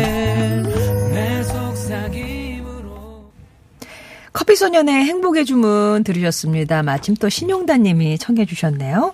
커피소년의 4.33 5.05
행복의 5.05 5.45
주문 5.45 6.03
들으셨습니다. 6.03 6.81
마침 6.83 7.15
또 7.15 7.29
신용다님이 7.29 8.17
청해 8.17 8.45
주셨네요. 8.45 9.13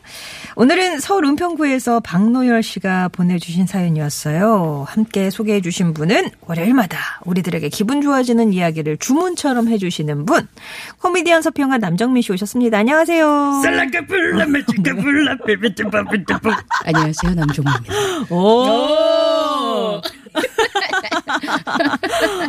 오늘은 0.56 1.00
서울 1.00 1.26
은평구에서 1.26 2.00
박노열 2.00 2.64
씨가 2.64 3.10
보내주신 3.10 3.68
사연이었어요. 3.68 4.86
함께 4.88 5.30
소개해 5.30 5.62
주신 5.62 5.94
분은 5.94 6.30
월요일마다 6.48 6.98
우리들에게 7.26 7.68
기분 7.70 8.02
좋아지는 8.02 8.54
이야기를 8.54 8.98
주문처럼 8.98 9.68
해주시는 9.68 10.26
분 10.26 10.48
코미디언 11.00 11.42
서평가 11.42 11.78
남정민 11.78 12.22
씨 12.24 12.32
오셨습니다. 12.32 12.78
안녕하세요. 12.78 13.62
안녕하세요, 16.86 17.36
남종입니다. 17.36 17.94
오. 18.34 20.02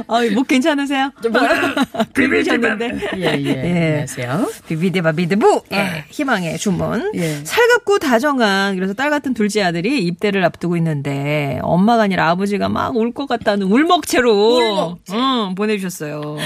아, 0.09 0.21
목 0.35 0.49
괜찮으세요? 0.49 1.11
비비셨는데. 2.15 2.99
예, 3.17 3.23
예. 3.45 3.89
안녕하세요. 3.91 4.51
비비드바 4.69 5.13
비드부 5.13 5.63
예, 5.73 6.05
희망의 6.11 6.59
주문. 6.59 7.11
예. 7.15 7.35
살갑고 7.45 7.99
다정한 7.99 8.75
그래서 8.77 8.95
딸 8.95 9.11
같은 9.11 9.35
둘째 9.35 9.63
아들이 9.63 10.03
입대를 10.05 10.45
앞두고 10.45 10.77
있는데 10.77 11.59
엄마가 11.63 12.03
아니라 12.05 12.29
아버지가 12.31 12.69
막 12.69 12.91
울 12.97 13.13
것 13.15 13.27
같다는 13.27 13.67
울먹체로 13.69 14.99
응, 15.11 15.55
보내주셨어요. 15.55 16.37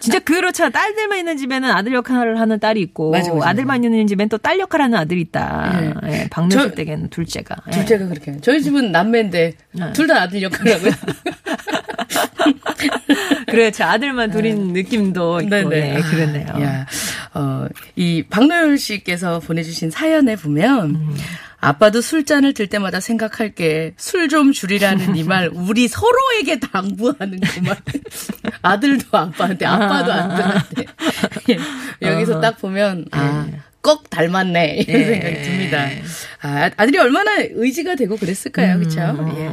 진짜 0.00 0.18
그렇잖아. 0.20 0.70
딸들만 0.70 1.18
있는 1.18 1.36
집에는 1.36 1.70
아들 1.70 1.92
역할을 1.94 2.40
하는 2.40 2.58
딸이 2.58 2.80
있고 2.80 3.10
맞아, 3.10 3.32
맞아, 3.34 3.50
아들만 3.50 3.84
있는 3.84 4.06
집엔 4.06 4.28
또 4.28 4.38
딸 4.38 4.58
역할을 4.60 4.84
하는 4.84 4.96
아들이 4.98 5.20
있다. 5.22 5.92
예, 6.06 6.26
박명수 6.30 6.56
저- 6.70 6.74
댁에는 6.74 7.10
둘째가. 7.10 7.56
예. 7.68 7.70
둘째가 7.72 8.06
그렇게. 8.06 8.40
저희 8.40 8.62
집은 8.62 8.92
남매인데 8.92 9.54
둘 9.94 10.06
다 10.06 10.22
아들 10.22 10.40
역할을 10.42 10.74
하고요. 10.74 10.90
그렇죠. 13.48 13.84
아들만 13.84 14.30
둘인 14.30 14.72
느낌도 14.72 15.40
있고. 15.42 15.68
네, 15.68 16.00
그렇네요. 16.02 16.46
야, 16.62 16.86
어, 17.34 17.66
이 17.96 18.22
박노열 18.28 18.78
씨께서 18.78 19.40
보내주신 19.40 19.90
사연에 19.90 20.36
보면 20.36 20.90
음. 20.96 21.16
아빠도 21.60 22.00
술잔을 22.00 22.54
들 22.54 22.68
때마다 22.68 23.00
생각할 23.00 23.52
게 23.54 23.92
술 23.98 24.28
좀 24.28 24.52
줄이라는 24.52 25.16
이 25.16 25.24
말 25.24 25.50
우리 25.52 25.88
서로에게 25.88 26.60
당부하는 26.60 27.40
그 27.40 27.60
말. 27.60 27.76
아들도 28.62 29.16
아빠한테 29.16 29.66
아빠도 29.66 30.12
아들한테 30.12 30.84
예, 31.50 31.58
여기서 32.06 32.40
딱 32.40 32.58
보면 32.58 33.06
아. 33.10 33.46
꼭 33.80 34.08
닮았네 34.10 34.84
이런 34.86 35.00
예. 35.00 35.04
생각이 35.06 35.42
듭니다. 35.42 35.88
아, 36.42 36.70
아들이 36.76 36.98
얼마나 36.98 37.36
의지가 37.38 37.94
되고 37.96 38.16
그랬을까요, 38.16 38.78
그렇죠? 38.78 39.00
예. 39.38 39.48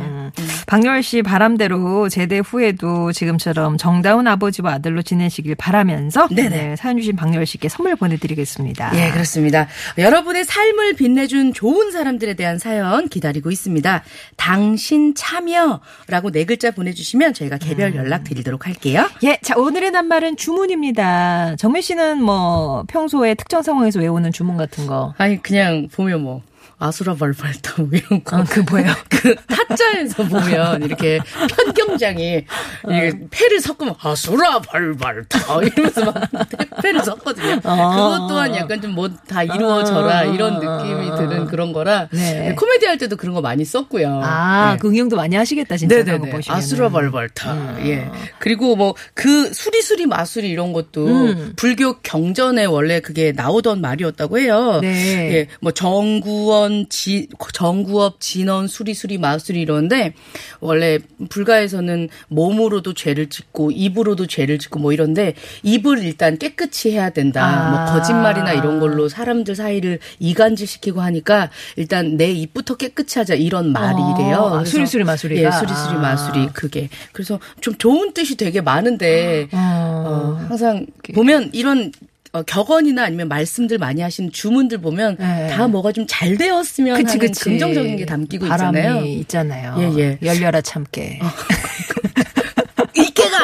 음. 0.65 0.75
박열 0.75 1.03
씨 1.03 1.21
바람대로 1.21 2.09
제대 2.09 2.39
후에도 2.39 3.11
지금처럼 3.11 3.77
정다운 3.77 4.27
아버지와 4.27 4.73
아들로 4.73 5.01
지내시길 5.01 5.55
바라면서. 5.55 6.27
네, 6.31 6.75
사연 6.75 6.97
주신 6.97 7.15
박열 7.15 7.45
씨께 7.45 7.69
선물 7.69 7.95
보내드리겠습니다. 7.95 8.91
예, 8.95 9.11
그렇습니다. 9.11 9.67
여러분의 9.97 10.43
삶을 10.45 10.93
빛내준 10.93 11.53
좋은 11.53 11.91
사람들에 11.91 12.33
대한 12.33 12.57
사연 12.59 13.07
기다리고 13.07 13.51
있습니다. 13.51 14.03
당신 14.37 15.13
참여라고 15.15 16.31
네 16.31 16.45
글자 16.45 16.71
보내주시면 16.71 17.33
저희가 17.33 17.57
개별 17.57 17.91
음. 17.91 17.95
연락 17.95 18.23
드리도록 18.23 18.67
할게요. 18.67 19.09
예, 19.23 19.37
자 19.41 19.55
오늘의 19.57 19.91
낱말은 19.91 20.37
주문입니다. 20.37 21.55
정민 21.57 21.81
씨는 21.81 22.21
뭐 22.21 22.83
평소에 22.87 23.35
특정 23.35 23.61
상황에서 23.61 23.99
외우는 23.99 24.31
주문 24.31 24.57
같은 24.57 24.87
거. 24.87 25.13
아니, 25.17 25.41
그냥 25.41 25.87
보면 25.91 26.21
뭐. 26.21 26.41
아수라 26.77 27.15
발발타 27.15 27.83
뭐 27.83 27.89
이런 27.93 28.23
거. 28.23 28.37
아, 28.37 28.43
그 28.43 28.59
뭐예요? 28.59 28.93
그 29.09 29.35
타짜에서 29.47 30.23
보면 30.23 30.83
이렇게 30.83 31.19
편경장이 31.55 32.45
어. 32.83 32.91
이게 32.91 33.13
패를 33.31 33.59
섞으면 33.61 33.95
아수라 34.01 34.59
발발타 34.59 35.61
이러면서 35.61 36.05
막 36.05 36.15
패를 36.85 37.03
섞거든요. 37.03 37.55
그것 37.61 38.27
또한 38.27 38.55
약간 38.55 38.81
좀 38.81 38.91
뭐 38.95 39.09
다 39.27 39.43
이루어져라 39.43 40.23
이런 40.25 40.59
느낌이 40.59 41.15
드는 41.17 41.47
그런 41.47 41.73
거라 41.73 42.01
아. 42.01 42.07
네. 42.11 42.53
코미디 42.55 42.85
할 42.85 42.97
때도 42.97 43.15
그런 43.17 43.33
거 43.33 43.41
많이 43.41 43.65
썼고요. 43.65 44.21
아, 44.23 44.73
네. 44.73 44.77
그 44.79 44.89
응용도 44.89 45.15
많이 45.15 45.35
하시겠다 45.35 45.77
진짜. 45.77 45.95
네네네. 46.03 46.29
보시면. 46.31 46.57
아수라발발타. 46.57 47.53
음. 47.53 47.83
예. 47.87 48.09
그리고 48.39 48.75
뭐 48.75 48.93
그 49.13 49.53
수리수리 49.53 50.05
마수리 50.05 50.49
이런 50.49 50.73
것도 50.73 51.05
음. 51.07 51.53
불교 51.55 51.99
경전에 52.01 52.65
원래 52.65 52.99
그게 52.99 53.31
나오던 53.31 53.81
말이었다고 53.81 54.39
해요. 54.39 54.79
네. 54.81 55.33
예. 55.33 55.47
뭐 55.61 55.71
정구원 55.71 56.87
지 56.89 57.27
정구업 57.53 58.19
진원 58.19 58.67
수리수리 58.67 59.17
마수리 59.17 59.61
이런데 59.61 60.13
원래 60.59 60.99
불가에서는 61.29 62.09
몸으로도 62.27 62.93
죄를 62.93 63.29
짓고 63.29 63.71
입으로도 63.71 64.27
죄를 64.27 64.59
짓고 64.59 64.79
뭐 64.79 64.93
이런데 64.93 65.33
입을 65.63 66.03
일단 66.03 66.37
깨끗이 66.37 66.74
해야 66.85 67.09
된다. 67.09 67.43
아. 67.45 67.69
뭐 67.71 67.93
거짓말이나 67.93 68.53
이런 68.53 68.79
걸로 68.79 69.07
사람들 69.09 69.55
사이를 69.55 69.99
이간질시키고 70.19 71.01
하니까 71.01 71.49
일단 71.75 72.17
내 72.17 72.31
입부터 72.31 72.75
깨끗이 72.75 73.17
하자 73.19 73.35
이런 73.35 73.71
말이래요. 73.71 74.37
아, 74.37 74.49
그래서 74.51 74.65
수리수리 74.71 75.03
마수리가? 75.03 75.41
예, 75.41 75.51
수리수리 75.51 75.95
아. 75.95 75.99
마수리 75.99 76.47
그게 76.53 76.89
그래서 77.13 77.39
좀 77.61 77.75
좋은 77.77 78.13
뜻이 78.13 78.35
되게 78.35 78.61
많은데 78.61 79.47
아. 79.51 80.03
어, 80.05 80.45
항상 80.47 80.85
보면 81.13 81.49
이런 81.53 81.91
어, 82.33 82.43
격언이나 82.43 83.03
아니면 83.05 83.29
말씀들 83.29 83.77
많이 83.77 84.01
하신 84.01 84.29
주문들 84.31 84.79
보면 84.79 85.15
네. 85.17 85.47
다 85.47 85.67
뭐가 85.69 85.93
좀 85.93 86.05
잘 86.07 86.37
되었으면 86.37 86.97
그치, 86.97 87.17
하는 87.17 87.19
그치. 87.27 87.43
긍정적인 87.45 87.95
게 87.97 88.05
담기고 88.05 88.45
있잖아요. 88.45 89.05
있잖아요. 89.05 89.75
예, 89.79 89.99
예. 89.99 90.19
열려라 90.21 90.59
참깨. 90.61 91.19
이깨가 91.21 92.34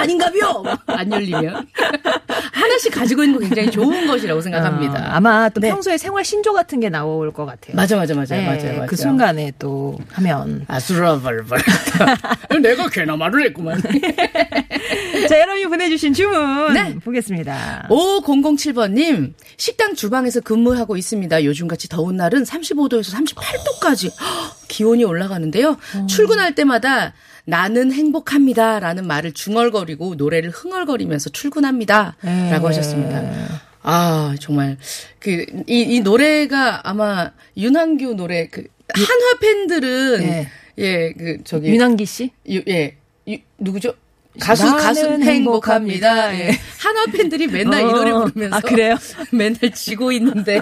아닌가벼 0.01 0.63
안 0.87 1.11
열리면 1.11 1.67
하나씩 2.51 2.93
가지고 2.93 3.23
있는 3.23 3.39
거 3.39 3.45
굉장히 3.45 3.71
좋은 3.71 4.07
것이라고 4.07 4.41
생각합니다. 4.41 4.99
아, 4.99 5.17
아마 5.17 5.49
또 5.49 5.61
네. 5.61 5.69
평소에 5.69 5.97
생활 5.97 6.23
신조 6.23 6.53
같은 6.53 6.79
게 6.79 6.89
나올 6.89 7.31
것 7.31 7.45
같아요. 7.45 7.75
맞아 7.75 7.95
맞아 7.95 8.13
맞아요 8.13 8.27
네, 8.29 8.45
맞아요. 8.45 8.85
그 8.87 8.95
순간에 8.95 9.51
또 9.59 9.97
하면. 10.13 10.65
아수라발발 10.67 11.59
내가 12.61 12.89
괜나 12.89 13.15
말을 13.15 13.45
했구만. 13.45 13.81
자, 15.29 15.39
여러분이 15.39 15.65
보내주신 15.67 16.13
주문 16.13 16.73
네. 16.73 16.95
보겠습니다. 16.99 17.87
5007번님, 17.89 19.33
식당 19.57 19.95
주방에서 19.95 20.41
근무하고 20.41 20.97
있습니다. 20.97 21.43
요즘같이 21.43 21.87
더운 21.89 22.17
날은 22.17 22.43
35도에서 22.43 23.13
38도까지 23.15 24.11
기온이 24.67 25.03
올라가는데요. 25.03 25.77
출근할 26.07 26.55
때마다 26.55 27.13
나는 27.45 27.91
행복합니다. 27.91 28.79
라는 28.79 29.07
말을 29.07 29.31
중얼거리고 29.33 30.15
노래를 30.15 30.49
흥얼거리면서 30.51 31.29
출근합니다. 31.31 32.15
라고 32.51 32.67
하셨습니다. 32.67 33.59
아, 33.83 34.35
정말. 34.39 34.77
그, 35.19 35.45
이, 35.67 35.81
이 35.81 35.99
노래가 36.01 36.87
아마 36.87 37.31
윤한규 37.57 38.13
노래, 38.15 38.47
그, 38.47 38.63
한화 38.93 39.39
팬들은, 39.41 40.19
네. 40.19 40.47
예, 40.77 41.13
그, 41.13 41.37
저기. 41.43 41.69
윤한기 41.69 42.05
씨? 42.05 42.31
유- 42.49 42.63
예, 42.67 42.97
유- 43.27 43.37
누구죠? 43.57 43.93
가수 44.39 44.63
가수 44.77 45.01
행복합니다. 45.21 45.31
행복합니다. 45.31 46.39
예. 46.39 46.51
한화 46.79 47.05
팬들이 47.11 47.47
맨날 47.47 47.81
이 47.81 47.85
노래 47.85 48.11
어. 48.11 48.25
부르면서 48.25 48.55
아, 48.55 48.59
그래요? 48.61 48.95
맨날 49.31 49.71
지고 49.73 50.11
있는데 50.13 50.61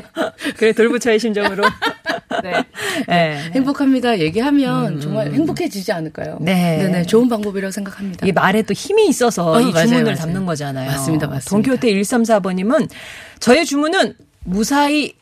그래 0.58 0.73
돌부처의 0.73 1.19
심정으로. 1.19 1.63
네. 2.43 2.63
네. 3.08 3.51
행복합니다 3.53 4.19
얘기하면 4.19 5.01
정말 5.01 5.32
행복해지지 5.32 5.91
않을까요? 5.91 6.38
네. 6.41 6.77
네네 6.77 7.03
좋은 7.03 7.27
방법이라고 7.29 7.71
생각합니다. 7.71 8.25
이 8.25 8.32
말에 8.32 8.62
또 8.63 8.73
힘이 8.73 9.08
있어서 9.08 9.51
어, 9.51 9.62
이 9.62 9.71
맞아요, 9.71 9.86
주문을 9.86 10.03
맞아요. 10.03 10.15
담는 10.17 10.45
거잖아요. 10.45 10.91
맞습니다, 10.91 11.27
맞습니다. 11.27 11.49
동교태 11.49 11.93
134번님은 11.93 12.89
저의 13.39 13.65
주문은 13.65 14.15
무사히 14.45 15.13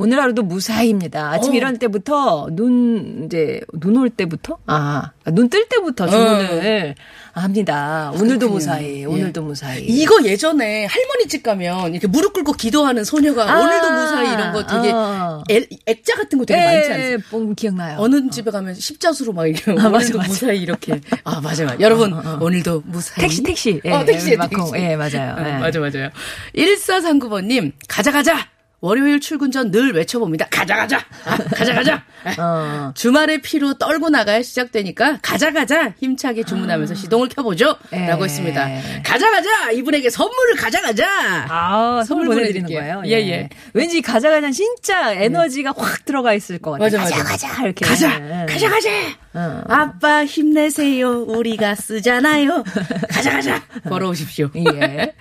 오늘 0.00 0.20
하루도 0.20 0.42
무사히입니다. 0.42 1.30
아침 1.30 1.52
어. 1.52 1.56
일어날 1.56 1.78
때부터 1.78 2.48
눈 2.52 3.24
이제 3.26 3.60
눈 3.74 3.96
올 3.96 4.08
때부터 4.10 4.58
아 4.66 5.12
눈 5.26 5.48
뜰 5.48 5.68
때부터 5.68 6.08
주문을 6.08 6.94
합니다. 7.32 8.10
오늘도 8.14 8.24
어. 8.24 8.26
그렇군요. 8.26 8.48
무사히, 8.54 9.00
예. 9.00 9.04
오늘도 9.04 9.42
무사히. 9.42 9.84
이거 9.84 10.24
예전에 10.24 10.86
할머니 10.86 11.28
집 11.28 11.42
가면 11.42 11.92
이렇게 11.92 12.06
무릎 12.08 12.32
꿇고 12.32 12.52
기도하는 12.54 13.04
소녀가 13.04 13.48
아, 13.50 13.60
오늘도 13.60 13.90
무사히 13.90 14.32
이런 14.32 14.52
거 14.52 14.66
되게 14.66 14.90
어. 14.92 15.42
애- 15.50 15.68
액자 15.86 16.16
같은 16.16 16.38
거 16.38 16.44
되게 16.44 16.60
많지 16.60 16.90
않습니까? 16.90 17.12
예, 17.12 17.16
뽕 17.30 17.54
기억나요. 17.54 17.98
어느 18.00 18.28
집에 18.30 18.50
가면 18.50 18.74
십자수로 18.74 19.32
막 19.32 19.46
이렇게 19.46 19.70
아, 19.72 19.74
맞아, 19.74 19.88
오늘도 19.96 20.18
맞아. 20.18 20.28
무사히 20.28 20.58
이렇게 20.60 21.00
아 21.24 21.40
맞아요 21.40 21.66
맞아요. 21.66 21.78
여러분 21.80 22.12
오늘도 22.40 22.82
무사히 22.86 23.20
택시, 23.22 23.42
택시. 23.42 23.80
예, 23.84 23.92
어 23.92 24.04
택시 24.04 24.36
맞고. 24.36 24.70
택시 24.72 24.84
예, 24.84 24.96
맞아요. 24.96 25.36
어, 25.38 25.46
예. 25.48 25.52
맞아 25.60 25.78
맞아요 25.78 26.10
1439번님 26.56 27.72
가자 27.88 28.10
가자 28.10 28.46
월요일 28.80 29.20
출근 29.20 29.50
전 29.50 29.70
늘 29.70 29.92
외쳐봅니다 29.94 30.46
가자 30.50 30.74
가자 30.74 30.98
아, 31.24 31.36
가자 31.54 31.74
가자 31.74 32.02
어. 32.40 32.92
주말의 32.94 33.40
피로 33.42 33.74
떨고 33.74 34.08
나가야 34.08 34.42
시작되니까 34.42 35.18
가자 35.22 35.52
가자 35.52 35.92
힘차게 36.00 36.42
주문하면서 36.44 36.94
시동을 36.94 37.28
켜보죠 37.28 37.76
예. 37.92 38.06
라고 38.06 38.24
했습니다 38.24 38.68
가자 39.04 39.30
가자 39.30 39.70
이분에게 39.72 40.08
선물을 40.10 40.56
가자 40.56 40.80
가자 40.80 41.06
아, 41.48 42.02
선물 42.06 42.26
보내드리는. 42.28 42.68
거예요? 42.68 43.02
예, 43.06 43.12
예. 43.12 43.48
왠지 43.74 44.00
가자 44.02 44.30
가자 44.30 44.50
진짜 44.50 45.12
에너지가 45.12 45.74
확 45.76 46.04
들어가 46.04 46.32
있을 46.34 46.58
것 46.58 46.72
같아요. 46.72 46.84
맞아, 46.86 46.98
가자, 46.98 47.16
맞아. 47.18 47.48
가자, 47.48 47.62
이렇게. 47.64 47.84
가자 47.86 48.14
예. 48.14 48.46
가자 48.52 48.68
가자 48.70 48.88
어. 49.34 49.62
아빠 49.68 50.24
힘내세요 50.24 51.22
우리가 51.22 51.74
쓰잖아요 51.74 52.64
가자 53.10 53.30
가자 53.30 53.62
걸어오십시오 53.88 54.50
예. 54.56 55.14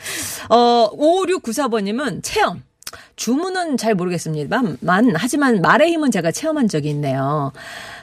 어, 0.50 0.90
5694번님은 0.98 2.24
체험. 2.24 2.64
주문은 3.20 3.76
잘 3.76 3.96
모르겠습니다만, 3.96 4.78
하지만 5.16 5.60
말의 5.60 5.92
힘은 5.92 6.10
제가 6.10 6.32
체험한 6.32 6.70
적이 6.70 6.92
있네요. 6.92 7.52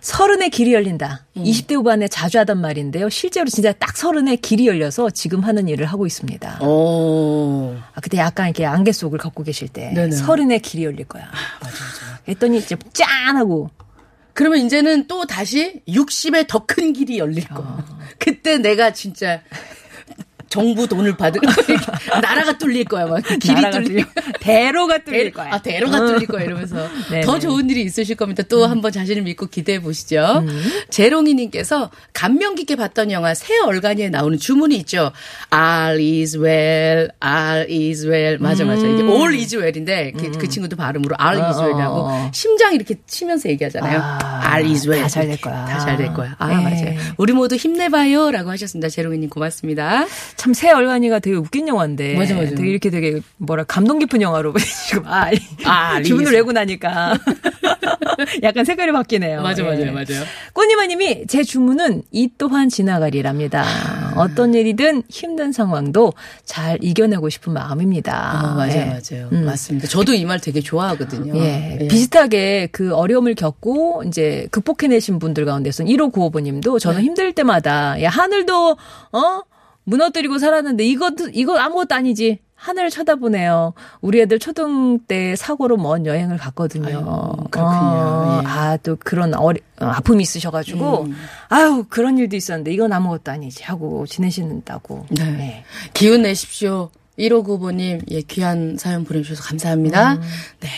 서른의 0.03 0.51
길이 0.51 0.75
열린다. 0.75 1.25
음. 1.39 1.43
20대 1.43 1.75
후반에 1.75 2.07
자주 2.07 2.39
하던 2.41 2.61
말인데요. 2.61 3.09
실제로 3.09 3.49
진짜 3.49 3.73
딱 3.73 3.97
서른의 3.97 4.37
길이 4.37 4.67
열려서 4.67 5.09
지금 5.09 5.41
하는 5.41 5.69
일을 5.69 5.87
하고 5.87 6.07
있습니다. 6.07 6.59
오 6.63 7.75
아, 7.95 8.01
그때 8.03 8.19
약간 8.19 8.49
이렇게 8.49 8.67
안개 8.67 8.93
속을 8.93 9.19
걷고 9.19 9.43
계실 9.43 9.69
때. 9.69 10.11
서른의 10.11 10.61
길이 10.61 10.85
열릴 10.85 11.07
거야. 11.07 11.25
맞아, 11.63 11.73
맞아. 11.73 12.21
했더니 12.29 12.59
이제 12.59 12.77
짠 12.93 13.39
하고. 13.39 13.71
그러면 14.35 14.59
이제는 14.59 15.07
또 15.07 15.25
다시 15.25 15.81
60의 15.89 16.47
더큰 16.47 16.93
길이 16.93 17.19
열릴 17.19 17.49
거야. 17.49 17.87
그때 18.19 18.59
내가 18.59 18.93
진짜 18.93 19.41
정부 20.57 20.89
돈을 20.89 21.17
받을 21.19 21.41
나라가 22.23 22.57
뚫릴 22.57 22.85
거야 22.87 23.05
막 23.07 23.23
길이 23.41 23.71
뚫릴. 23.71 24.07
대로가 24.41 24.99
뚫릴 24.99 25.33
거야. 25.33 25.53
아 25.53 25.59
대로가 25.61 25.99
뚫릴 25.99 26.27
거야 26.27 26.45
이러면서. 26.45 26.89
더 27.25 27.39
좋은 27.39 27.69
일이 27.69 27.83
있으실 27.83 28.17
겁니다. 28.17 28.43
또 28.49 28.65
한번 28.67 28.91
자신을 28.91 29.23
믿고 29.23 29.47
기대해 29.49 29.81
보시죠. 29.83 30.45
제롱이님께서 30.91 31.91
감명 32.13 32.55
깊게 32.55 32.77
봤던 32.77 33.11
영화 33.11 33.35
새 33.35 33.59
얼간이에 33.59 34.09
나오는 34.09 34.39
주문이 34.39 34.77
있죠. 34.79 35.13
All 35.55 36.01
is 36.01 36.39
well, 36.39 37.09
all 37.23 37.67
is 37.71 38.07
well. 38.07 38.39
맞아 38.41 38.65
맞아 38.65 38.87
이게 38.87 39.03
all 39.03 39.35
is 39.35 39.55
well인데 39.57 40.13
그, 40.19 40.31
그 40.33 40.49
친구도 40.49 40.77
발음으로 40.77 41.17
all 41.21 41.41
is 41.45 41.59
어, 41.59 41.63
well이라고 41.65 41.95
어, 41.97 42.09
어. 42.09 42.31
심장 42.33 42.75
이렇게 42.75 42.95
치면서 43.07 43.49
얘기하잖아요. 43.51 44.01
아, 44.03 44.57
all 44.57 44.71
is 44.71 44.89
well. 44.89 45.03
다 45.03 45.09
잘 45.09 45.27
될 45.29 45.41
거야. 45.41 45.65
다 45.67 45.79
잘 45.85 45.97
될 45.99 46.13
거야. 46.15 46.35
아 46.39 46.49
네. 46.49 46.55
맞아요. 46.63 46.99
우리 47.19 47.33
모두 47.33 47.57
힘내봐요라고 47.57 48.51
하셨습니다. 48.51 48.89
제롱이님 48.89 49.29
고맙습니다. 49.29 50.07
참 50.47 50.55
새 50.55 50.71
얼간이가 50.71 51.19
되게 51.19 51.37
웃긴 51.37 51.67
영화인데. 51.67 52.17
맞아, 52.17 52.35
맞아. 52.35 52.55
되게 52.55 52.71
이렇게 52.71 52.89
되게 52.91 53.21
뭐라 53.39 53.65
감동 53.65 53.99
깊은 53.99 54.23
영화로 54.23 54.55
지금 54.87 55.03
아, 55.07 55.31
이- 55.33 55.39
아, 55.65 56.01
주문을. 56.05 56.33
외고 56.33 56.53
나니까 56.53 57.19
약간 58.45 58.65
색깔이 58.65 58.93
바뀌네요. 58.93 59.43
맞아, 59.43 59.63
맞아요, 59.65 59.81
예. 59.81 59.91
맞아요. 59.91 60.25
꽃님아님이 60.53 61.27
제 61.27 61.43
주문은 61.43 62.03
이 62.13 62.29
또한 62.39 62.69
지나가리랍니다. 62.69 63.65
어떤 64.17 64.55
일이든 64.55 65.03
힘든 65.09 65.53
상황도 65.53 66.13
잘 66.45 66.79
이겨내고 66.81 67.29
싶은 67.29 67.53
마음입니다. 67.53 68.15
아, 68.15 68.55
맞아요, 68.55 68.71
예. 68.73 68.85
맞아요. 68.85 69.29
음. 69.33 69.45
맞습니다. 69.45 69.89
저도 69.89 70.15
이 70.15 70.25
말 70.27 70.41
되게 70.41 70.61
좋아하거든요. 70.61 71.37
예, 71.37 71.79
예. 71.81 71.89
비슷하게 71.89 72.69
그 72.73 72.95
어려움을 72.95 73.35
겪고 73.35 74.03
이제 74.07 74.49
극복해내신 74.51 75.19
분들 75.19 75.45
가운데서는 75.45 75.91
1595번님도 75.93 76.73
네. 76.75 76.79
저는 76.81 77.03
힘들 77.03 77.33
때마다 77.33 78.01
야 78.03 78.09
하늘도 78.11 78.77
어 79.13 79.41
무너뜨리고 79.87 80.39
살았는데 80.39 80.85
이것도 80.85 81.31
이거 81.33 81.57
아무것도 81.57 81.95
아니지. 81.95 82.41
하늘을 82.57 82.89
쳐다보네요. 82.91 83.75
우리 84.01 84.21
애들 84.23 84.39
초등 84.39 84.99
때 85.07 85.37
사고로 85.37 85.77
먼 85.77 86.07
여행을 86.07 86.39
갔거든요. 86.39 86.87
아유, 86.87 87.45
그렇군요. 87.51 87.79
어, 87.79 88.41
예. 88.43 88.47
아, 88.47 88.77
또 88.79 88.97
그런 88.99 89.35
어리, 89.35 89.61
어, 89.79 89.85
아픔이 89.85 90.23
있으셔가지고, 90.23 91.03
음. 91.03 91.17
아유, 91.49 91.85
그런 91.91 92.17
일도 92.17 92.35
있었는데, 92.35 92.73
이건 92.73 92.95
아무것도 92.95 93.31
아니지 93.31 93.63
하고 93.63 94.07
지내신다고. 94.07 95.05
네. 95.11 95.23
예. 95.23 95.65
기운 95.93 96.23
내십시오. 96.23 96.91
1595님, 97.19 98.11
예, 98.11 98.23
귀한 98.23 98.77
사연 98.79 99.05
보내주셔서 99.05 99.43
감사합니다. 99.43 100.15
음. 100.15 100.21
네. 100.61 100.69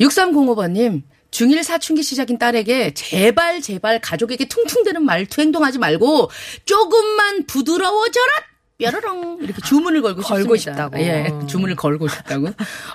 6305번님, 0.00 1.02
중1 1.32 1.62
사춘기 1.64 2.02
시작인 2.02 2.38
딸에게 2.38 2.94
제발, 2.94 3.60
제발 3.60 4.00
가족에게 4.00 4.46
퉁퉁대는 4.46 5.04
말투 5.04 5.40
행동하지 5.40 5.78
말고 5.78 6.30
조금만 6.64 7.46
부드러워져라! 7.46 8.52
뾰로롱 8.78 9.38
이렇게 9.42 9.60
주문을 9.64 10.02
걸고, 10.02 10.22
걸고. 10.22 10.56
싶다고. 10.56 10.98
예, 10.98 11.28
주문을 11.46 11.76
걸고 11.76 12.08
싶다고. 12.08 12.48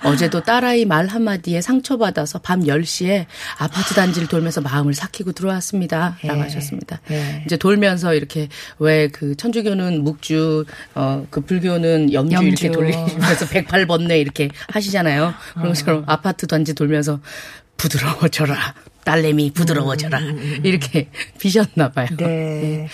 어제도 0.04 0.42
딸아이 0.42 0.84
말 0.84 1.06
한마디에 1.06 1.62
상처받아서 1.62 2.40
밤 2.40 2.60
10시에 2.64 3.24
아파트 3.56 3.94
단지를 3.94 4.28
돌면서 4.28 4.60
마음을 4.60 4.92
삭히고 4.92 5.32
들어왔습니다. 5.32 6.18
라고 6.24 6.40
예. 6.40 6.42
하셨습니다. 6.42 7.00
예. 7.10 7.42
이제 7.46 7.56
돌면서 7.56 8.12
이렇게 8.12 8.48
왜 8.78 9.08
그 9.10 9.34
천주교는 9.36 10.04
묵주, 10.04 10.66
어, 10.94 11.26
그 11.30 11.40
불교는 11.40 12.12
염주, 12.12 12.34
염주. 12.34 12.48
이렇게 12.48 12.70
돌리면서 12.70 13.46
108번뇌 13.46 14.20
이렇게 14.20 14.50
하시잖아요. 14.68 15.32
그런 15.54 15.68
것처럼 15.68 16.04
아파트 16.06 16.46
단지 16.46 16.74
돌면서 16.74 17.20
부드러워져라. 17.78 18.74
딸내미 19.04 19.52
부드러워져라. 19.52 20.20
이렇게 20.62 21.08
비셨나 21.40 21.92
봐요. 21.92 22.08
네. 22.18 22.86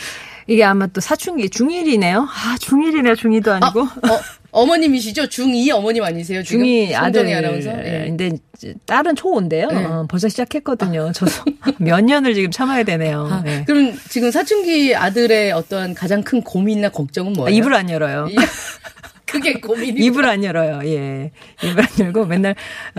이게 0.47 0.63
아마 0.63 0.87
또 0.87 1.01
사춘기, 1.01 1.49
중1이네요. 1.49 2.29
아, 2.29 2.57
중1이네, 2.61 3.17
중2도 3.17 3.49
아, 3.49 3.55
아니고. 3.63 3.81
어, 3.81 4.21
어머님이시죠? 4.51 5.25
중2 5.25 5.71
어머님 5.75 6.05
아니세요? 6.05 6.43
지금? 6.45 6.61
중이 6.65 6.95
아들. 6.95 7.23
송정희 7.23 7.35
아나운서? 7.35 7.71
예. 7.85 8.05
근데 8.07 8.31
이제 8.55 8.75
딸은 8.87 9.17
초인데요. 9.17 9.69
네. 9.69 9.85
어, 9.85 10.07
벌써 10.09 10.29
시작했거든요. 10.29 11.13
저도 11.13 11.33
몇 11.81 12.03
년을 12.03 12.35
지금 12.35 12.51
참아야 12.51 12.85
되네요. 12.85 13.27
아, 13.33 13.43
네. 13.43 13.65
그럼 13.67 13.99
지금 14.11 14.31
사춘기 14.31 14.95
아들의 14.95 15.51
어떤 15.53 15.95
가장 15.95 16.23
큰 16.23 16.43
고민이나 16.43 16.91
걱정은 16.91 17.33
아, 17.33 17.35
뭐예요? 17.39 17.57
입을 17.59 17.75
안 17.75 17.89
열어요. 17.91 18.29
이- 19.35 19.41
그게 19.41 19.55
고민이. 19.61 20.01
입을 20.01 20.25
안 20.27 20.45
열어요. 20.45 20.81
예. 20.85 21.31
입을 21.63 21.83
안 21.83 21.89
열고 22.07 22.27
맨날 22.27 22.55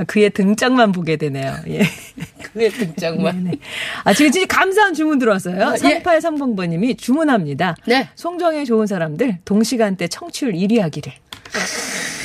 그의 0.07 0.29
등짝만 0.31 0.91
보게 0.91 1.15
되네요. 1.15 1.55
예. 1.69 1.81
그의 2.53 2.69
등장만. 2.71 3.43
네. 3.45 3.51
아, 4.03 4.13
지금 4.13 4.31
진짜 4.31 4.47
감사한 4.47 4.93
주문 4.93 5.17
들어왔어요. 5.19 5.63
아, 5.65 5.73
예. 5.83 6.01
3830번님이 6.01 6.97
주문합니다. 6.97 7.75
네. 7.87 8.09
송정의 8.15 8.65
좋은 8.65 8.85
사람들 8.87 9.37
동시간대 9.45 10.07
청취율 10.07 10.53
1위 10.53 10.79
하기를. 10.79 11.13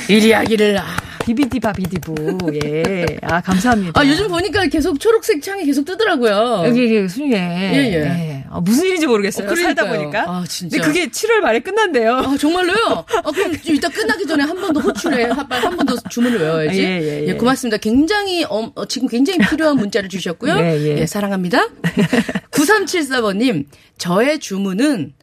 이리하기를. 0.09 0.77
아, 0.79 0.83
비비디바 1.23 1.73
비디부. 1.73 2.59
예. 2.65 3.05
아, 3.21 3.39
감사합니다. 3.41 3.99
아, 3.99 4.05
요즘 4.05 4.27
보니까 4.27 4.65
계속 4.67 4.99
초록색 4.99 5.41
창이 5.41 5.65
계속 5.65 5.85
뜨더라고요. 5.85 6.63
여기 6.67 6.95
여기 6.97 7.07
순위에 7.07 7.37
예, 7.37 7.93
예. 7.93 8.40
아, 8.53 8.59
무슨 8.59 8.85
일인지 8.85 9.07
모르겠어요. 9.07 9.49
어, 9.49 9.55
살다. 9.55 9.87
보니까. 9.87 10.23
아, 10.27 10.43
진짜. 10.47 10.77
근데 10.77 10.87
그게 10.87 11.07
7월 11.09 11.39
말에 11.39 11.59
끝난대요. 11.61 12.15
아, 12.17 12.37
정말로요? 12.37 13.05
아, 13.23 13.31
그럼 13.31 13.57
좀 13.61 13.75
이따 13.75 13.87
끝나기 13.89 14.25
전에 14.27 14.43
한 14.43 14.57
번 14.59 14.73
더 14.73 14.79
호출해. 14.81 15.23
한 15.25 15.47
번 15.77 15.85
더 15.85 15.95
주문을 16.09 16.39
외워야지. 16.39 16.79
예, 16.83 17.01
예, 17.01 17.27
예. 17.27 17.33
고맙습니다. 17.33 17.77
굉장히, 17.77 18.43
어, 18.43 18.71
어, 18.75 18.85
지금 18.85 19.07
굉장히 19.07 19.39
필요한 19.39 19.77
문자를 19.77 20.09
주셨고요. 20.09 20.57
예, 20.59 20.97
예. 20.99 21.05
사랑합니다. 21.07 21.67
9374번님, 22.51 23.65
저의 23.97 24.39
주문은 24.39 25.13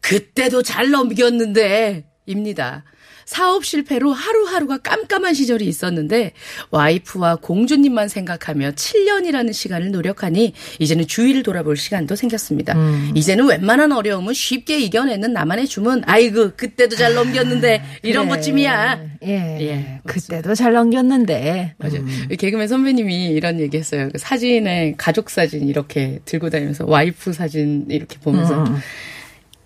그때도 0.00 0.62
잘 0.62 0.90
넘겼는데, 0.90 2.04
입니다. 2.26 2.84
사업 3.26 3.64
실패로 3.64 4.12
하루하루가 4.12 4.78
깜깜한 4.78 5.34
시절이 5.34 5.66
있었는데 5.66 6.32
와이프와 6.70 7.36
공주님만 7.36 8.08
생각하며 8.08 8.70
7년이라는 8.70 9.52
시간을 9.52 9.90
노력하니 9.90 10.52
이제는 10.78 11.08
주위를 11.08 11.42
돌아볼 11.42 11.76
시간도 11.76 12.14
생겼습니다. 12.14 12.74
음. 12.74 13.10
이제는 13.16 13.46
웬만한 13.48 13.90
어려움은 13.90 14.32
쉽게 14.32 14.78
이겨내는 14.78 15.32
나만의 15.32 15.66
주문. 15.66 16.02
아이고 16.06 16.52
그때도 16.56 16.94
잘 16.94 17.14
넘겼는데 17.14 17.82
이런 18.04 18.28
그래. 18.28 18.36
것쯤이야. 18.36 19.00
예. 19.24 19.58
예, 19.60 20.00
그때도 20.06 20.54
잘 20.54 20.72
넘겼는데. 20.72 21.74
맞아요. 21.78 21.96
음. 21.96 22.28
개그맨 22.38 22.68
선배님이 22.68 23.26
이런 23.30 23.58
얘기 23.58 23.76
했어요. 23.76 24.08
그 24.12 24.18
사진에 24.18 24.94
가족 24.96 25.30
사진 25.30 25.68
이렇게 25.68 26.20
들고 26.24 26.48
다니면서 26.50 26.84
와이프 26.86 27.32
사진 27.32 27.86
이렇게 27.90 28.18
보면서 28.20 28.62
음. 28.62 28.76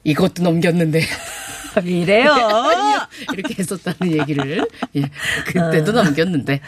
이것도 0.04 0.42
넘겼는데 0.42 1.02
이래요. 1.84 2.34
이렇게 3.32 3.54
했었다는 3.58 4.12
얘기를 4.18 4.66
예 4.96 5.02
그때도 5.46 5.92
넘겼는데 5.92 6.60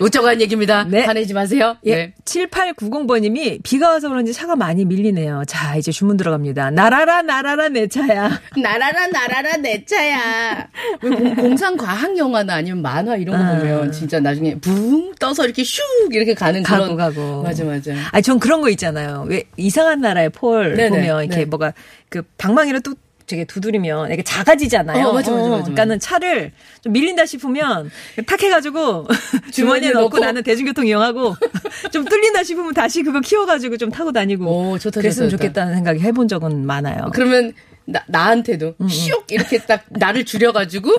우쩍한 0.00 0.40
얘기입니다. 0.40 0.80
어. 0.80 0.84
네. 0.84 1.04
화내지 1.04 1.34
마세요. 1.34 1.76
예. 1.86 1.94
네. 1.94 2.14
7890번님이 2.24 3.62
비가 3.62 3.90
와서 3.90 4.08
그런지 4.08 4.32
차가 4.32 4.56
많이 4.56 4.84
밀리네요. 4.84 5.44
자, 5.46 5.76
이제 5.76 5.90
주문 5.92 6.16
들어갑니다. 6.16 6.70
나라라, 6.70 7.22
나라라, 7.22 7.68
내 7.68 7.86
차야. 7.86 8.40
나라라 8.60 9.06
나라라 9.06 9.56
내 9.56 9.84
차야. 9.84 10.68
왜 11.02 11.10
공- 11.10 11.34
공상 11.36 11.76
과학 11.76 12.16
영화나 12.18 12.54
아니면 12.56 12.82
만화 12.82 13.16
이런 13.16 13.36
거 13.38 13.42
아. 13.44 13.58
보면 13.58 13.92
진짜 13.92 14.20
나중에 14.20 14.56
붕 14.56 15.14
떠서 15.18 15.44
이렇게 15.44 15.62
슉 15.62 15.80
이렇게 16.12 16.34
가는 16.34 16.62
가고 16.62 16.82
그런 16.84 16.96
가고. 16.96 17.42
맞아 17.42 17.64
맞아. 17.64 17.92
아니, 18.12 18.22
전 18.22 18.38
그런 18.38 18.60
거 18.60 18.68
있잖아요. 18.70 19.24
왜 19.28 19.44
이상한 19.56 20.00
나라의 20.00 20.30
폴 20.30 20.74
네네, 20.74 20.90
보면 20.90 21.24
이렇게 21.24 21.36
네. 21.40 21.44
뭐가 21.46 21.72
그 22.08 22.22
방망이로 22.38 22.80
또 22.80 22.94
되게 23.26 23.44
두드리면 23.44 24.12
이게 24.12 24.22
작아지잖아요. 24.22 25.06
어, 25.08 25.12
맞아, 25.12 25.30
맞아, 25.30 25.42
맞아, 25.42 25.48
맞아. 25.50 25.62
그러니까는 25.62 25.98
차를 26.00 26.52
좀 26.80 26.92
밀린다 26.92 27.26
싶으면 27.26 27.90
탁 28.26 28.42
해가지고 28.42 29.06
주머니에 29.52 29.90
넣고 29.90 30.02
넣고. 30.04 30.18
나는 30.20 30.42
대중교통 30.42 30.86
이용하고 30.86 31.34
좀 31.92 32.04
뚫린다 32.04 32.42
싶으면 32.44 32.72
다시 32.72 33.02
그거 33.02 33.20
키워가지고 33.20 33.76
좀 33.78 33.90
타고 33.90 34.12
다니고 34.12 34.46
오, 34.70 34.78
좋다, 34.78 35.00
그랬으면 35.00 35.28
좋다, 35.30 35.38
좋다. 35.42 35.48
좋겠다는 35.48 35.74
생각이 35.74 36.00
해본 36.00 36.28
적은 36.28 36.64
많아요. 36.66 37.10
그러면 37.12 37.52
나, 37.88 38.02
나한테도 38.08 38.74
음, 38.80 38.86
슉 38.88 39.30
이렇게 39.30 39.58
딱 39.58 39.84
나를 39.90 40.24
줄여가지고 40.24 40.92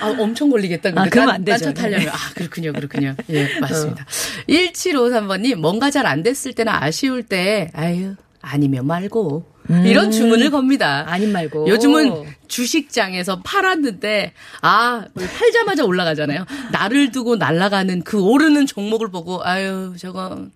아 0.00 0.14
엄청 0.18 0.48
걸리겠다. 0.50 0.90
근데 0.90 1.00
아, 1.00 1.04
그러면 1.10 1.28
딴- 1.28 1.34
안 1.36 1.44
되죠. 1.44 1.64
딴차 1.66 1.82
타려면 1.82 2.08
아 2.08 2.14
그렇군요, 2.34 2.72
그렇군요. 2.72 3.14
예 3.30 3.46
맞습니다. 3.60 4.06
1753번님 4.48 5.56
뭔가 5.56 5.90
잘 5.90 6.06
안 6.06 6.22
됐을 6.22 6.52
때나 6.54 6.78
아쉬울 6.82 7.22
때 7.22 7.70
아유 7.74 8.14
아니면 8.40 8.86
말고 8.86 9.44
이런 9.68 10.10
주문을 10.10 10.50
겁니다. 10.50 11.04
음. 11.06 11.12
아님 11.12 11.32
말고. 11.32 11.68
요즘은 11.68 12.24
주식장에서 12.48 13.40
팔았는데 13.42 14.32
아 14.62 15.04
팔자마자 15.38 15.84
올라가잖아요. 15.84 16.44
나를 16.72 17.12
두고 17.12 17.36
날아가는 17.36 18.02
그 18.02 18.20
오르는 18.20 18.66
종목을 18.66 19.10
보고 19.10 19.44
아유 19.44 19.94
저거 19.98 20.46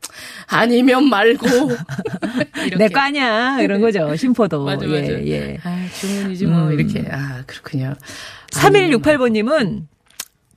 아니면 0.49 1.09
말고. 1.09 1.47
내 2.79 2.89
거 2.89 3.01
아니야. 3.01 3.61
이런 3.61 3.81
거죠. 3.81 4.15
심포도. 4.17 4.65
맞아, 4.65 4.85
맞아. 4.87 4.97
예, 4.97 5.27
예. 5.29 5.59
아, 5.63 5.87
주문이지 6.01 6.47
뭐 6.47 6.69
음. 6.69 6.73
이렇게. 6.73 7.07
아, 7.11 7.43
그렇군요. 7.47 7.95
3168번님은 8.51 9.87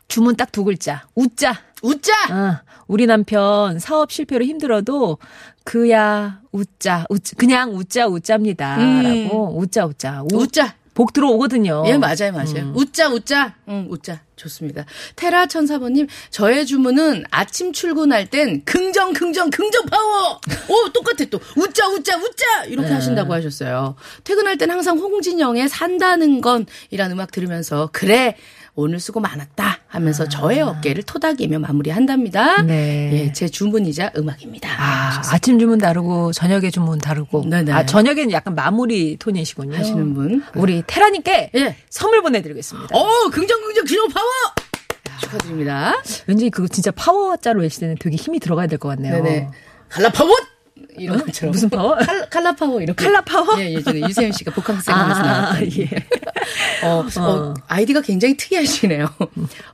주문 0.08 0.36
딱 0.36 0.52
두 0.52 0.64
글자. 0.64 1.06
웃자. 1.16 1.62
웃자. 1.82 2.12
어, 2.32 2.60
우리 2.88 3.06
남편 3.06 3.80
사업 3.80 4.12
실패로 4.12 4.46
힘들어도 4.46 5.18
그야 5.64 6.40
웃자. 6.52 7.06
웃 7.10 7.22
그냥 7.38 7.76
웃자 7.76 8.08
웃자입니다. 8.08 8.78
음. 8.78 9.04
라고 9.26 9.58
웃자 9.60 9.86
웃자. 9.86 10.24
우- 10.32 10.38
웃자. 10.42 10.76
복 10.94 11.14
들어오거든요. 11.14 11.84
예, 11.86 11.96
맞아요, 11.96 12.32
맞아요. 12.34 12.72
웃자, 12.74 13.10
웃자. 13.10 13.54
응, 13.70 13.86
웃자. 13.92 14.22
좋습니다. 14.36 14.84
테라 15.16 15.46
천사번님, 15.46 16.08
저의 16.32 16.66
주문은 16.66 17.24
아침 17.30 17.72
출근할 17.72 18.26
땐 18.32 18.64
긍정, 18.66 19.14
긍정, 19.14 19.52
긍정 19.52 19.86
파워! 19.86 20.42
오, 20.68 20.90
똑같아, 20.94 21.26
또. 21.30 21.40
웃자, 21.56 21.88
웃자, 21.90 22.18
웃자! 22.18 22.64
이렇게 22.66 22.90
하신다고 22.90 23.32
하셨어요. 23.32 23.96
퇴근할 24.24 24.58
땐 24.58 24.72
항상 24.72 24.98
홍진영의 24.98 25.70
산다는 25.70 26.42
건 26.42 26.66
이란 26.90 27.12
음악 27.12 27.30
들으면서, 27.30 27.90
그래! 27.94 28.36
오늘 28.74 29.00
수고 29.00 29.20
많았다 29.20 29.77
하면서 29.88 30.28
저의 30.28 30.62
어깨를 30.62 31.04
토닥이며 31.04 31.60
마무리한답니다. 31.60 32.62
네. 32.64 33.10
예, 33.14 33.32
제 33.34 33.48
주문이자 33.48 34.12
음악입니다. 34.18 34.70
아, 34.78 35.22
아침 35.32 35.58
주문 35.60 35.78
다르고 35.80 36.34
저녁에 36.34 36.70
주문 36.70 37.00
다르고. 37.00 37.46
네네. 37.46 37.72
아, 37.72 37.86
저녁에는 37.86 38.32
약간 38.32 38.54
마무리 38.56 39.16
톤이시군요. 39.18 39.78
하시는 39.78 40.14
분. 40.14 40.44
우리 40.56 40.84
테라님께 40.86 41.52
예. 41.56 41.76
선물 41.90 42.22
보내드리겠습니다. 42.22 42.96
어, 42.98 43.30
긍정, 43.32 43.62
긍정, 43.62 43.86
긍정 43.86 44.08
파워! 44.10 44.28
축하드립니다. 45.22 45.94
왠지 46.28 46.50
그거 46.50 46.68
진짜 46.68 46.92
파워자로 46.92 47.62
외칠 47.62 47.80
때는 47.82 47.96
되게 48.00 48.16
힘이 48.18 48.40
들어가야 48.40 48.68
될 48.68 48.78
것 48.78 48.90
같네요. 48.90 49.24
네네. 49.24 49.48
칼라파워! 49.90 50.30
이런 50.98 51.26
것처럼. 51.26 51.52
무슨 51.52 51.70
파워? 51.70 51.96
칼, 51.96 52.30
칼라 52.30 52.52
파워 52.54 52.82
이렇게. 52.82 53.06
칼라 53.06 53.22
파워? 53.22 53.60
예, 53.62 53.74
예전에 53.74 54.02
유세윤 54.02 54.32
씨가 54.32 54.52
복학생하면서 54.52 55.22
나왔던. 55.22 55.70
예. 55.78 55.90
어, 56.84 57.06
어, 57.20 57.54
아이디가 57.68 58.02
굉장히 58.02 58.38
특이하시네요. 58.38 59.08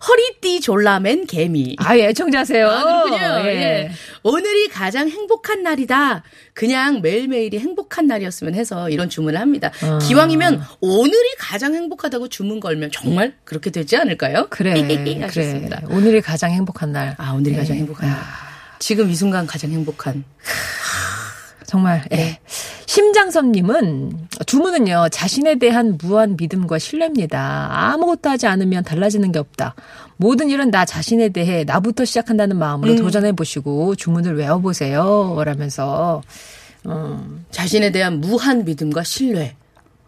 허리띠 0.07 0.61
졸라맨 0.61 1.27
개미. 1.27 1.75
아, 1.79 1.97
예, 1.97 2.07
애청자세요. 2.09 2.69
아, 2.69 2.83
그렇군요. 2.83 3.49
예. 3.49 3.91
오늘이 4.23 4.69
가장 4.69 5.09
행복한 5.09 5.63
날이다. 5.63 6.23
그냥 6.53 7.01
매일매일이 7.01 7.59
행복한 7.59 8.07
날이었으면 8.07 8.55
해서 8.55 8.89
이런 8.89 9.09
주문을 9.09 9.39
합니다. 9.39 9.71
아. 9.81 9.99
기왕이면 9.99 10.63
오늘이 10.81 11.35
가장 11.37 11.73
행복하다고 11.73 12.29
주문 12.29 12.59
걸면 12.59 12.91
정말 12.91 13.33
그렇게 13.43 13.69
되지 13.69 13.97
않을까요? 13.97 14.47
그래, 14.49 14.71
하셨습니다. 15.21 15.81
그래. 15.81 15.95
오늘이 15.95 16.21
가장 16.21 16.51
행복한 16.51 16.91
날. 16.91 17.15
아, 17.17 17.31
오늘이 17.31 17.53
네. 17.53 17.59
가장 17.59 17.77
행복한 17.77 18.09
날. 18.09 18.17
지금 18.79 19.09
이 19.09 19.15
순간 19.15 19.47
가장 19.47 19.71
행복한. 19.71 20.23
정말, 21.73 22.03
예. 22.11 22.37
심장섭님은 22.85 24.27
주문은요, 24.45 25.07
자신에 25.09 25.55
대한 25.55 25.97
무한 25.99 26.37
믿음과 26.37 26.77
신뢰입니다. 26.77 27.67
아무것도 27.71 28.29
하지 28.29 28.45
않으면 28.45 28.83
달라지는 28.83 29.31
게 29.31 29.39
없다. 29.39 29.73
모든 30.17 30.51
일은 30.51 30.69
나 30.69 30.85
자신에 30.85 31.29
대해 31.29 31.63
나부터 31.63 32.05
시작한다는 32.05 32.59
마음으로 32.59 32.95
도전해 32.97 33.31
보시고 33.31 33.95
주문을 33.95 34.37
외워보세요. 34.37 35.41
라면서, 35.43 36.21
음, 36.85 37.43
자신에 37.49 37.91
대한 37.91 38.21
무한 38.21 38.65
믿음과 38.65 39.03
신뢰. 39.03 39.55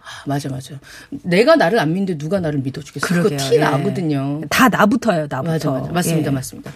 아, 0.05 0.23
맞아, 0.27 0.49
맞아. 0.49 0.75
내가 1.09 1.55
나를 1.55 1.79
안 1.79 1.89
믿는데 1.93 2.17
누가 2.19 2.39
나를 2.39 2.59
믿어주겠어. 2.59 3.07
그거. 3.07 3.29
티 3.35 3.55
예. 3.55 3.57
나거든요. 3.59 4.41
다 4.51 4.69
나부터예요, 4.69 5.25
나부터. 5.29 5.51
맞아, 5.51 5.71
맞아. 5.71 5.91
맞습니다, 5.91 6.29
예. 6.29 6.33
맞습니다. 6.33 6.71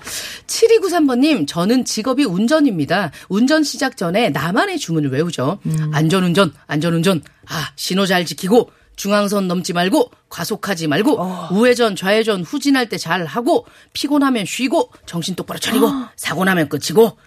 7293번님, 0.48 1.48
저는 1.48 1.86
직업이 1.86 2.26
운전입니다. 2.26 3.12
운전 3.30 3.64
시작 3.64 3.98
전에 3.98 4.30
나만의 4.30 4.80
주문을 4.80 5.12
외우죠. 5.12 5.60
음. 5.66 5.92
안전운전, 5.94 6.54
안전운전. 6.68 7.22
아, 7.48 7.70
신호 7.76 8.06
잘 8.06 8.26
지키고, 8.26 8.72
중앙선 8.96 9.48
넘지 9.48 9.74
말고, 9.74 10.12
과속하지 10.30 10.88
말고, 10.88 11.22
어. 11.22 11.50
우회전, 11.52 11.96
좌회전, 11.96 12.42
후진할 12.44 12.90
때 12.90 12.98
잘 12.98 13.26
하고, 13.26 13.66
피곤하면 13.94 14.46
쉬고, 14.46 14.90
정신 15.06 15.36
똑바로 15.36 15.60
차리고, 15.60 15.88
사고 16.18 16.44
나면 16.44 16.68
끝이고, 16.68 17.18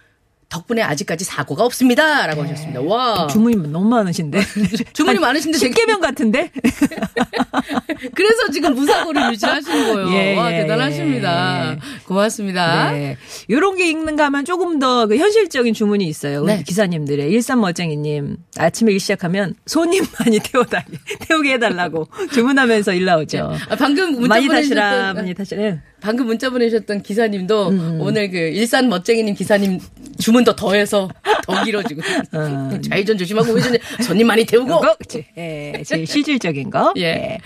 덕분에 0.53 0.83
아직까지 0.83 1.25
사고가 1.25 1.65
없습니다. 1.65 2.27
라고 2.27 2.43
하셨습니다. 2.43 2.83
와. 2.83 3.27
네. 3.27 3.33
주문이 3.33 3.57
너무 3.71 3.89
많으신데. 3.89 4.43
주문이 4.93 5.19
많으신데 5.19 5.59
되게- 5.59 5.73
10개명 5.75 6.01
같은데? 6.01 6.51
그래서 8.15 8.51
지금 8.53 8.75
무사고를 8.75 9.33
유지하시는 9.33 9.95
거예요. 9.95 10.13
예, 10.13 10.37
와, 10.37 10.53
예, 10.53 10.59
대단하십니다. 10.63 11.77
고맙습니다. 12.05 12.91
네. 12.93 13.17
요런 13.51 13.77
게 13.77 13.89
읽는가 13.89 14.27
하면 14.27 14.45
조금 14.45 14.79
더 14.79 15.07
그 15.07 15.17
현실적인 15.17 15.73
주문이 15.75 16.07
있어요. 16.07 16.45
네. 16.45 16.63
기사님들의. 16.65 17.31
일산머쟁이님. 17.31 18.37
아침에 18.59 18.93
일 18.93 19.01
시작하면 19.01 19.55
손님 19.67 20.05
많이 20.21 20.39
태워다, 20.39 20.85
태우게 21.29 21.55
해달라고 21.55 22.09
주문하면서 22.33 22.93
일 22.95 23.05
나오죠. 23.07 23.57
아, 23.71 23.77
방금 23.77 24.13
문자 24.13 24.29
많이 24.29 24.47
보내주셨던 24.47 25.15
많이 25.17 25.35
타시라. 25.35 25.79
방금 26.01 26.27
문자 26.27 26.51
보내셨던 26.51 27.03
기사님도 27.03 27.69
음, 27.69 27.99
오늘 28.01 28.31
그 28.31 28.37
일산 28.37 28.89
멋쟁이님 28.89 29.35
기사님 29.35 29.79
주문 30.19 30.42
더 30.45 30.55
더해서 30.55 31.09
더 31.45 31.65
길어지고 31.65 32.03
좌회전 32.89 33.19
조심하고 33.19 33.53
우회전 33.53 33.79
손님 34.03 34.27
많이 34.27 34.45
태우고 34.45 34.81
그치. 34.99 35.27
예, 35.37 35.83
제일 35.85 36.07
실질적인 36.07 36.71
거. 36.71 36.93
예. 36.99 37.39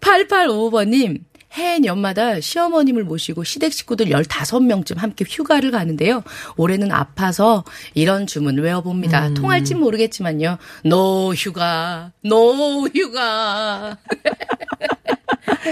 8855번님 0.00 1.20
해년마다 1.56 2.40
시어머님을 2.40 3.04
모시고 3.04 3.44
시댁 3.44 3.72
식구들 3.72 4.06
15명쯤 4.06 4.96
함께 4.96 5.24
휴가를 5.28 5.70
가는데요. 5.70 6.22
올해는 6.56 6.90
아파서 6.90 7.64
이런 7.94 8.26
주문 8.26 8.58
외워봅니다. 8.58 9.28
음. 9.28 9.34
통할진 9.34 9.78
모르겠지만요. 9.78 10.58
no 10.84 11.32
휴가, 11.34 12.12
no 12.22 12.86
휴가. 12.88 13.96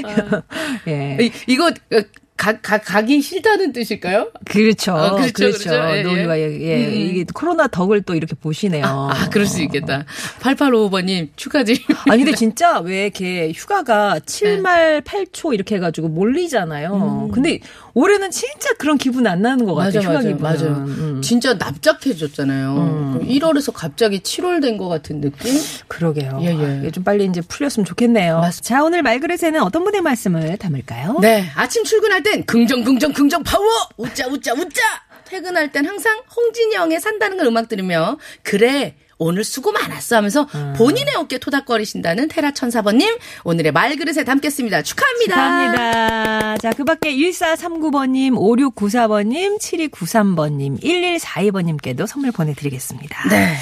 예. 0.86 1.18
이, 1.20 1.32
이거 1.48 1.66
어, 1.66 2.00
가, 2.42 2.58
가, 2.60 2.78
가기 2.78 3.22
싫다는 3.22 3.72
뜻일까요? 3.72 4.32
그렇죠. 4.46 4.92
어, 4.94 5.14
그렇죠, 5.14 5.32
그렇죠. 5.32 5.58
그렇죠. 5.70 5.90
예, 5.94 5.98
예. 5.98 6.02
no 6.02 6.13
휴가 6.13 6.38
예, 6.40 6.60
예. 6.60 6.86
음. 6.88 6.92
이게 6.92 7.24
코로나 7.32 7.68
덕을 7.68 8.02
또 8.02 8.16
이렇게 8.16 8.34
보시네요. 8.34 8.84
아, 8.84 9.28
그럴 9.30 9.46
수 9.46 9.62
있겠다. 9.62 10.04
8855번님 10.40 11.28
축하드립니다. 11.36 12.02
아니 12.10 12.24
근데 12.24 12.36
진짜 12.36 12.80
왜 12.80 13.04
이렇게 13.04 13.52
휴가가 13.54 14.18
7말 14.26 15.02
8초 15.04 15.54
이렇게 15.54 15.76
해가지고 15.76 16.08
몰리잖아요. 16.08 17.30
근데 17.32 17.60
올해는 17.94 18.32
진짜 18.32 18.72
그런 18.76 18.98
기분 18.98 19.26
안 19.28 19.40
나는 19.42 19.64
것 19.64 19.74
같아요. 19.76 20.00
음. 20.00 20.04
맞아, 20.04 20.08
휴가 20.08 20.14
맞아, 20.14 20.28
기분. 20.28 20.42
맞아요. 20.42 20.84
음. 20.88 21.20
진짜 21.22 21.54
납작해졌잖아요. 21.54 23.20
1월에서 23.22 23.72
갑자기 23.72 24.18
7월 24.18 24.60
된 24.60 24.72
것 24.72 24.88
같은 24.88 25.20
느낌? 25.20 25.54
그러게요. 25.86 26.38
예, 26.42 26.46
예. 26.46 26.78
이게 26.80 26.90
좀 26.90 27.04
빨리 27.04 27.26
이제 27.26 27.40
풀렸으면 27.42 27.84
좋겠네요. 27.84 28.42
자 28.62 28.82
오늘 28.82 29.02
말그릇에는 29.02 29.60
어떤 29.62 29.84
분의 29.84 30.00
말씀을 30.00 30.56
담을까요? 30.56 31.18
네, 31.20 31.44
아침 31.54 31.84
출근할 31.84 32.22
땐 32.32 32.44
긍정, 32.46 32.82
긍정, 32.82 33.12
긍정, 33.12 33.42
파워! 33.42 33.66
웃자, 33.98 34.26
웃자, 34.26 34.54
웃자! 34.54 34.80
퇴근할 35.24 35.70
땐 35.70 35.86
항상 35.86 36.22
홍진영의 36.34 36.98
산다는 37.00 37.36
걸 37.36 37.46
음악 37.46 37.68
들으며, 37.68 38.16
그래, 38.42 38.96
오늘 39.18 39.44
수고 39.44 39.70
많았어 39.70 40.16
하면서 40.16 40.48
음. 40.54 40.74
본인의 40.76 41.14
어깨 41.16 41.38
토닥거리신다는 41.38 42.28
테라 42.28 42.52
천사번님, 42.52 43.18
오늘의 43.44 43.72
말그릇에 43.72 44.24
담겠습니다. 44.24 44.82
축하합니다. 44.82 45.34
축하합니다. 45.34 46.58
자, 46.58 46.70
그 46.70 46.84
밖에 46.84 47.14
1439번님, 47.14 48.32
5694번님, 48.32 49.60
7293번님, 49.60 50.82
1142번님께도 50.82 52.06
선물 52.06 52.32
보내드리겠습니다. 52.32 53.28
네. 53.28 53.56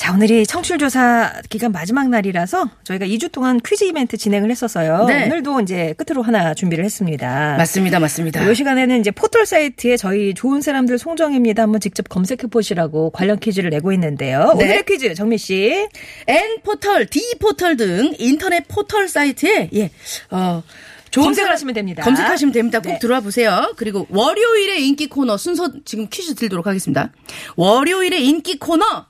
자, 0.00 0.14
오늘이 0.14 0.46
청출조사 0.46 1.42
기간 1.50 1.72
마지막 1.72 2.08
날이라서 2.08 2.70
저희가 2.84 3.04
2주 3.04 3.30
동안 3.30 3.60
퀴즈 3.60 3.84
이벤트 3.84 4.16
진행을 4.16 4.50
했었어요. 4.50 5.04
네. 5.04 5.26
오늘도 5.26 5.60
이제 5.60 5.94
끝으로 5.98 6.22
하나 6.22 6.54
준비를 6.54 6.86
했습니다. 6.86 7.56
맞습니다, 7.58 8.00
맞습니다. 8.00 8.42
이 8.42 8.54
시간에는 8.54 8.98
이제 8.98 9.10
포털 9.10 9.44
사이트에 9.44 9.98
저희 9.98 10.32
좋은 10.32 10.62
사람들 10.62 10.96
송정입니다. 10.96 11.64
한번 11.64 11.82
직접 11.82 12.08
검색해 12.08 12.46
보시라고 12.50 13.10
관련 13.10 13.38
퀴즈를 13.38 13.68
내고 13.68 13.92
있는데요. 13.92 14.54
네. 14.56 14.64
오늘의 14.64 14.84
퀴즈 14.86 15.12
정미 15.12 15.36
씨. 15.36 15.86
N 16.26 16.62
포털, 16.62 17.04
D 17.04 17.34
포털 17.38 17.76
등 17.76 18.14
인터넷 18.18 18.66
포털 18.68 19.06
사이트에 19.06 19.68
예, 19.74 19.90
어, 20.30 20.62
좋은 21.10 21.24
검색을 21.26 21.50
하시면 21.50 21.74
됩니다. 21.74 22.02
검색하시면 22.04 22.52
됩니다. 22.52 22.80
꼭 22.80 22.92
네. 22.92 22.98
들어와 23.00 23.20
보세요. 23.20 23.74
그리고 23.76 24.06
월요일의 24.08 24.82
인기 24.86 25.08
코너 25.08 25.36
순서 25.36 25.70
지금 25.84 26.08
퀴즈 26.08 26.34
드리도록 26.36 26.66
하겠습니다. 26.66 27.12
월요일의 27.56 28.26
인기 28.26 28.58
코너 28.58 29.09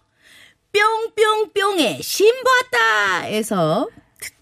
뿅뿅뿅의 0.73 2.03
신보았다에서 2.03 3.89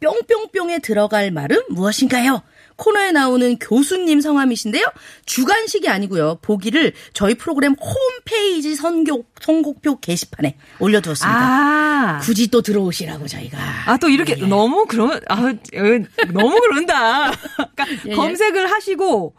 뿅뿅뿅에 0.01 0.81
들어갈 0.81 1.31
말은 1.31 1.62
무엇인가요? 1.71 2.43
코너에 2.77 3.11
나오는 3.11 3.59
교수님 3.59 4.21
성함이신데요. 4.21 4.85
주간식이 5.27 5.88
아니고요. 5.88 6.38
보기를 6.43 6.93
저희 7.12 7.35
프로그램 7.35 7.75
홈페이지 7.75 8.77
선곡, 8.77 9.35
선곡표 9.41 9.99
게시판에 9.99 10.57
올려두었습니다. 10.79 11.38
아. 11.38 12.21
굳이 12.23 12.49
또 12.49 12.62
들어오시라고 12.62 13.27
저희가. 13.27 13.59
아, 13.87 13.97
또 13.97 14.09
이렇게 14.09 14.37
너무 14.37 14.87
그러면, 14.87 15.21
아, 15.29 15.35
어, 15.35 16.33
너무 16.33 16.61
그런다. 16.61 17.33
그러니까 17.75 17.87
예, 18.07 18.11
예. 18.11 18.14
검색을 18.14 18.71
하시고 18.71 19.35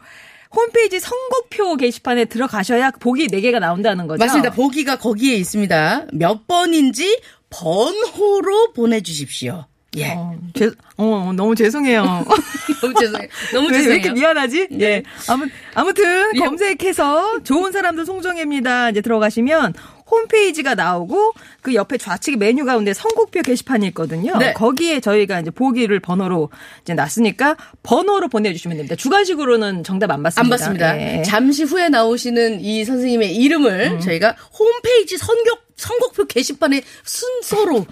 홈페이지 0.55 0.99
선곡표 0.99 1.75
게시판에 1.77 2.25
들어가셔야 2.25 2.91
보기 2.91 3.27
4개가 3.27 3.59
나온다는 3.59 4.07
거죠. 4.07 4.23
맞습니다. 4.23 4.51
보기가 4.51 4.97
거기에 4.97 5.35
있습니다. 5.35 6.07
몇 6.13 6.47
번인지 6.47 7.21
번호로 7.49 8.73
보내주십시오. 8.73 9.65
예. 9.97 10.13
어, 10.15 10.37
죄, 10.53 10.69
어, 10.97 11.31
너무 11.35 11.55
죄송해요. 11.55 12.03
너무 12.81 12.93
죄송해요. 12.99 13.29
너무 13.53 13.67
왜, 13.69 13.73
죄송해요. 13.73 13.89
왜 13.89 13.95
이렇게 13.95 14.11
미안하지? 14.11 14.67
예. 14.79 15.03
아무, 15.27 15.47
아무튼 15.73 16.31
예. 16.35 16.39
검색해서 16.39 17.41
좋은 17.43 17.71
사람들 17.71 18.05
송정혜입니다. 18.05 18.91
이제 18.91 19.01
들어가시면 19.01 19.73
홈페이지가 20.09 20.75
나오고 20.75 21.33
그 21.61 21.73
옆에 21.73 21.97
좌측 21.97 22.37
메뉴 22.37 22.65
가운데 22.65 22.93
선곡표 22.93 23.41
게시판이 23.41 23.87
있거든요. 23.87 24.37
네. 24.37 24.53
거기에 24.53 24.99
저희가 24.99 25.39
이제 25.39 25.51
보기를 25.51 25.99
번호로 25.99 26.49
이제 26.81 26.93
놨으니까 26.93 27.55
번호로 27.83 28.27
보내주시면 28.27 28.77
됩니다. 28.77 28.95
주간식으로는 28.95 29.83
정답 29.83 30.11
안 30.11 30.23
받습니다. 30.23 30.41
안 30.41 30.49
받습니다. 30.49 31.01
예. 31.01 31.17
음. 31.17 31.23
잠시 31.23 31.63
후에 31.63 31.89
나오시는 31.89 32.61
이 32.61 32.85
선생님의 32.85 33.35
이름을 33.35 33.99
저희가 33.99 34.35
홈페이지 34.57 35.17
선곡 35.17 35.68
선곡표 35.79 36.25
게시판에 36.25 36.81
순서로 37.03 37.85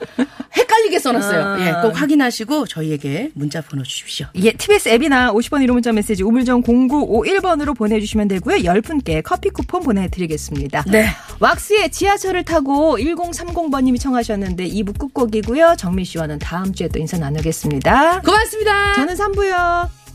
헷갈리게 0.56 1.00
써놨어요. 1.00 1.44
아. 1.44 1.68
예, 1.68 1.82
꼭 1.82 2.00
확인하시고 2.00 2.68
저희에게 2.68 3.32
문자 3.34 3.62
보내주십시오. 3.62 4.28
예, 4.36 4.52
TBS 4.52 4.90
앱이나 4.90 5.32
50번 5.34 5.66
1호 5.66 5.72
문자 5.72 5.92
메시지 5.92 6.24
우물정 6.24 6.64
0951번으로 6.64 7.76
보내주시면 7.76 8.28
되고요. 8.28 8.58
10분께 8.58 9.22
커피 9.24 9.50
쿠폰 9.50 9.84
보내드리겠습니다. 9.84 10.84
네. 10.88 11.08
왁스의 11.40 11.92
지하철을 11.92 12.44
타고 12.44 12.98
1030번님이 12.98 14.00
청하셨는데 14.00 14.68
2부 14.68 14.98
끝곡이고요. 14.98 15.76
정민 15.78 16.04
씨와는 16.04 16.40
다음 16.40 16.74
주에 16.74 16.90
또 16.90 17.00
인사 17.00 17.18
나누겠습니다. 17.18 18.22
고맙습니다. 18.22 18.96
저는 18.96 19.16
3부요. 19.16 20.07